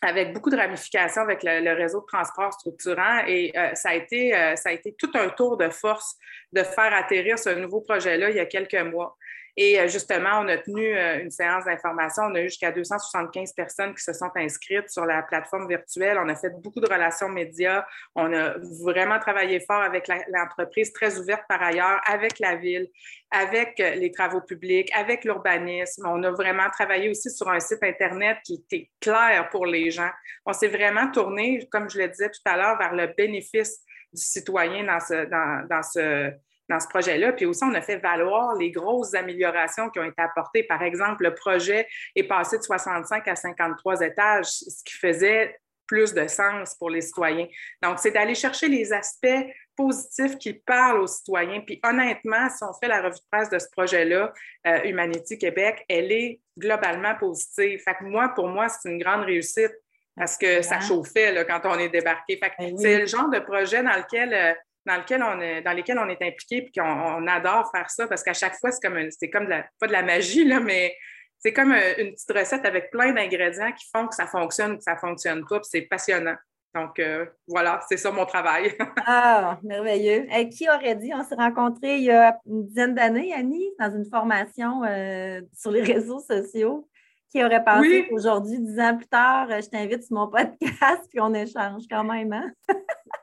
avec 0.00 0.32
beaucoup 0.32 0.48
de 0.48 0.56
ramifications 0.56 1.22
avec 1.22 1.42
le, 1.42 1.72
réseau 1.74 2.00
de 2.00 2.06
transport 2.06 2.52
structurant 2.52 3.24
et 3.26 3.52
ça, 3.74 3.90
a 3.90 3.94
été, 3.94 4.30
ça 4.54 4.68
a 4.68 4.72
été 4.72 4.94
tout 4.94 5.10
un 5.14 5.28
tour 5.28 5.56
de 5.56 5.68
force 5.70 6.16
de 6.52 6.62
faire 6.62 6.94
atterrir 6.94 7.36
ce 7.36 7.50
nouveau 7.50 7.80
projet-là 7.80 8.30
il 8.30 8.36
y 8.36 8.40
a 8.40 8.46
quelques 8.46 8.74
mois. 8.76 9.18
Et 9.60 9.80
euh, 9.80 9.88
justement, 9.88 10.38
on 10.40 10.46
a 10.46 10.56
tenu 10.56 10.96
euh, 10.96 11.20
une 11.20 11.32
séance 11.32 11.64
d'information. 11.64 12.22
On 12.30 12.34
a 12.36 12.42
eu 12.42 12.48
jusqu'à 12.48 12.70
275 12.70 13.52
personnes 13.54 13.92
qui 13.92 14.04
se 14.04 14.12
sont 14.12 14.30
inscrites 14.36 14.88
sur 14.88 15.04
la 15.04 15.20
plateforme 15.22 15.66
virtuelle. 15.66 16.16
On 16.22 16.28
a 16.28 16.36
fait 16.36 16.50
beaucoup 16.50 16.78
de 16.78 16.86
relations 16.86 17.28
médias. 17.28 17.84
On 18.14 18.32
a 18.32 18.54
vraiment 18.84 19.18
travaillé 19.18 19.58
fort 19.58 19.82
avec 19.82 20.06
l'entreprise, 20.28 20.92
très 20.92 21.18
ouverte 21.18 21.42
par 21.48 21.60
ailleurs, 21.60 22.00
avec 22.06 22.38
la 22.38 22.54
ville, 22.54 22.86
avec 23.32 23.80
euh, 23.80 23.96
les 23.96 24.12
travaux 24.12 24.42
publics, 24.42 24.92
avec 24.94 25.24
l'urbanisme. 25.24 26.06
On 26.06 26.22
a 26.22 26.30
vraiment 26.30 26.70
travaillé 26.70 27.10
aussi 27.10 27.28
sur 27.28 27.48
un 27.48 27.58
site 27.58 27.82
Internet 27.82 28.38
qui 28.44 28.62
était 28.64 28.88
clair 29.00 29.48
pour 29.50 29.66
les 29.66 29.90
gens. 29.90 30.10
On 30.46 30.52
s'est 30.52 30.68
vraiment 30.68 31.10
tourné, 31.10 31.66
comme 31.68 31.90
je 31.90 31.98
le 31.98 32.06
disais 32.06 32.30
tout 32.30 32.42
à 32.44 32.56
l'heure, 32.56 32.78
vers 32.78 32.94
le 32.94 33.08
bénéfice 33.08 33.80
du 34.12 34.22
citoyen 34.22 34.84
dans 34.84 35.00
ce, 35.00 35.24
dans, 35.28 35.66
dans 35.68 35.82
ce 35.82 36.30
dans 36.68 36.80
ce 36.80 36.88
projet-là. 36.88 37.32
Puis 37.32 37.46
aussi, 37.46 37.64
on 37.64 37.74
a 37.74 37.80
fait 37.80 37.98
valoir 37.98 38.54
les 38.56 38.70
grosses 38.70 39.14
améliorations 39.14 39.90
qui 39.90 39.98
ont 39.98 40.04
été 40.04 40.20
apportées. 40.20 40.62
Par 40.64 40.82
exemple, 40.82 41.24
le 41.24 41.34
projet 41.34 41.86
est 42.14 42.24
passé 42.24 42.58
de 42.58 42.62
65 42.62 43.26
à 43.26 43.36
53 43.36 44.00
étages, 44.02 44.46
ce 44.46 44.82
qui 44.84 44.94
faisait 44.94 45.58
plus 45.86 46.12
de 46.12 46.26
sens 46.28 46.74
pour 46.74 46.90
les 46.90 47.00
citoyens. 47.00 47.46
Donc, 47.82 47.98
c'est 47.98 48.10
d'aller 48.10 48.34
chercher 48.34 48.68
les 48.68 48.92
aspects 48.92 49.26
positifs 49.74 50.36
qui 50.38 50.52
parlent 50.52 51.00
aux 51.00 51.06
citoyens. 51.06 51.60
Puis 51.60 51.80
honnêtement, 51.82 52.48
si 52.50 52.62
on 52.62 52.74
fait 52.74 52.88
la 52.88 53.00
revue 53.00 53.16
de 53.16 53.28
presse 53.30 53.48
de 53.48 53.58
ce 53.58 53.68
projet-là, 53.72 54.32
euh, 54.66 54.82
Humanity 54.84 55.38
Québec, 55.38 55.84
elle 55.88 56.12
est 56.12 56.40
globalement 56.58 57.14
positive. 57.14 57.80
Fait 57.80 57.94
que 57.94 58.04
moi, 58.04 58.28
pour 58.34 58.48
moi, 58.48 58.68
c'est 58.68 58.90
une 58.90 58.98
grande 58.98 59.24
réussite 59.24 59.72
parce 60.14 60.36
que 60.36 60.62
ça 60.62 60.80
chauffait 60.80 61.32
là, 61.32 61.44
quand 61.44 61.60
on 61.64 61.78
est 61.78 61.88
débarqué. 61.88 62.36
Fait 62.36 62.50
que 62.50 62.54
ben 62.58 62.76
c'est 62.76 62.98
le 62.98 63.06
genre 63.06 63.30
de 63.30 63.38
projet 63.38 63.82
dans 63.82 63.96
lequel 63.96 64.34
euh, 64.34 64.52
dans, 64.88 64.96
lequel 64.96 65.22
on 65.22 65.40
est, 65.40 65.62
lesquels 65.74 65.98
on 65.98 66.08
est 66.08 66.22
impliqué 66.22 66.62
puis 66.62 66.72
qu'on 66.72 67.26
adore 67.26 67.70
faire 67.70 67.88
ça 67.90 68.06
parce 68.06 68.22
qu'à 68.22 68.34
chaque 68.34 68.56
fois, 68.56 68.72
c'est 68.72 68.80
comme, 68.86 69.10
c'est 69.10 69.30
comme 69.30 69.48
pas 69.78 69.86
de 69.86 69.92
la 69.92 70.02
magie, 70.02 70.44
là, 70.44 70.58
mais 70.58 70.96
c'est 71.38 71.52
comme 71.52 71.72
une 71.72 72.12
petite 72.12 72.32
recette 72.32 72.66
avec 72.66 72.90
plein 72.90 73.12
d'ingrédients 73.12 73.72
qui 73.72 73.86
font 73.94 74.08
que 74.08 74.14
ça 74.14 74.26
fonctionne 74.26 74.72
ou 74.72 74.76
que 74.78 74.82
ça 74.82 74.94
ne 74.94 74.98
fonctionne 74.98 75.44
pas. 75.48 75.60
c'est 75.62 75.82
passionnant. 75.82 76.36
Donc, 76.74 76.98
euh, 76.98 77.24
voilà, 77.46 77.80
c'est 77.88 77.96
ça 77.96 78.10
mon 78.10 78.26
travail. 78.26 78.74
ah, 79.06 79.58
merveilleux. 79.62 80.26
qui 80.50 80.68
aurait 80.68 80.96
dit, 80.96 81.12
on 81.14 81.24
s'est 81.24 81.34
rencontrés 81.34 81.96
il 81.96 82.04
y 82.04 82.10
a 82.10 82.38
une 82.46 82.66
dizaine 82.66 82.94
d'années, 82.94 83.32
Annie, 83.32 83.70
dans 83.78 83.90
une 83.90 84.04
formation 84.04 84.84
euh, 84.84 85.40
sur 85.56 85.70
les 85.70 85.82
réseaux 85.94 86.20
sociaux? 86.20 86.86
Qui 87.30 87.44
aurait 87.44 87.62
pensé 87.62 88.06
qu'aujourd'hui, 88.08 88.58
dix 88.58 88.80
ans 88.80 88.96
plus 88.96 89.06
tard, 89.06 89.48
je 89.50 89.68
t'invite 89.68 90.02
sur 90.02 90.16
mon 90.16 90.28
podcast 90.30 91.04
puis 91.10 91.20
on 91.20 91.34
échange 91.34 91.82
quand 91.90 92.04
même, 92.04 92.32
hein? 92.32 92.52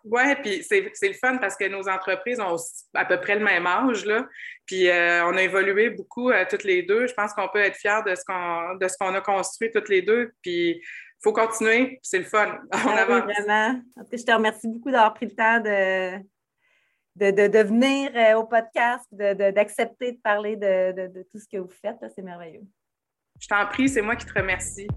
Oui, 0.03 0.21
puis 0.43 0.63
c'est 0.63 1.07
le 1.07 1.13
fun 1.13 1.37
parce 1.37 1.55
que 1.55 1.67
nos 1.67 1.89
entreprises 1.89 2.39
ont 2.39 2.55
à 2.93 3.05
peu 3.05 3.19
près 3.19 3.35
le 3.35 3.43
même 3.43 3.65
âge, 3.65 4.05
là. 4.05 4.27
Puis 4.67 4.87
euh, 4.87 5.25
on 5.25 5.35
a 5.35 5.41
évolué 5.41 5.89
beaucoup 5.89 6.29
euh, 6.29 6.45
toutes 6.47 6.63
les 6.63 6.83
deux. 6.83 7.07
Je 7.07 7.13
pense 7.13 7.33
qu'on 7.33 7.47
peut 7.49 7.59
être 7.59 7.75
fiers 7.75 8.01
de 8.05 8.13
ce 8.15 8.97
qu'on 8.97 9.15
a 9.15 9.21
construit 9.21 9.71
toutes 9.71 9.89
les 9.89 10.03
deux. 10.03 10.31
Puis 10.43 10.77
il 10.77 10.83
faut 11.23 11.33
continuer, 11.33 11.99
c'est 12.03 12.19
le 12.19 12.25
fun. 12.25 12.59
On 12.73 12.89
ah 12.89 13.01
avance. 13.01 13.23
vraiment. 13.23 13.81
je 14.11 14.23
te 14.23 14.31
remercie 14.31 14.67
beaucoup 14.67 14.91
d'avoir 14.91 15.15
pris 15.15 15.25
le 15.25 15.35
temps 15.35 15.59
de, 15.59 16.19
de, 17.31 17.63
venir 17.63 18.11
euh, 18.15 18.39
au 18.39 18.43
podcast, 18.45 19.07
d'accepter 19.11 20.11
de, 20.11 20.17
parler 20.17 20.55
de, 20.55 21.23
tout 21.31 21.39
ce 21.39 21.47
que 21.47 21.57
vous 21.57 21.73
faites. 21.81 21.97
C'est 22.15 22.21
merveilleux. 22.21 22.63
Je 23.39 23.47
t'en 23.47 23.65
prie, 23.67 23.89
c'est 23.89 24.01
moi 24.01 24.15
qui 24.15 24.25
te 24.25 24.33
remercie. 24.33 24.87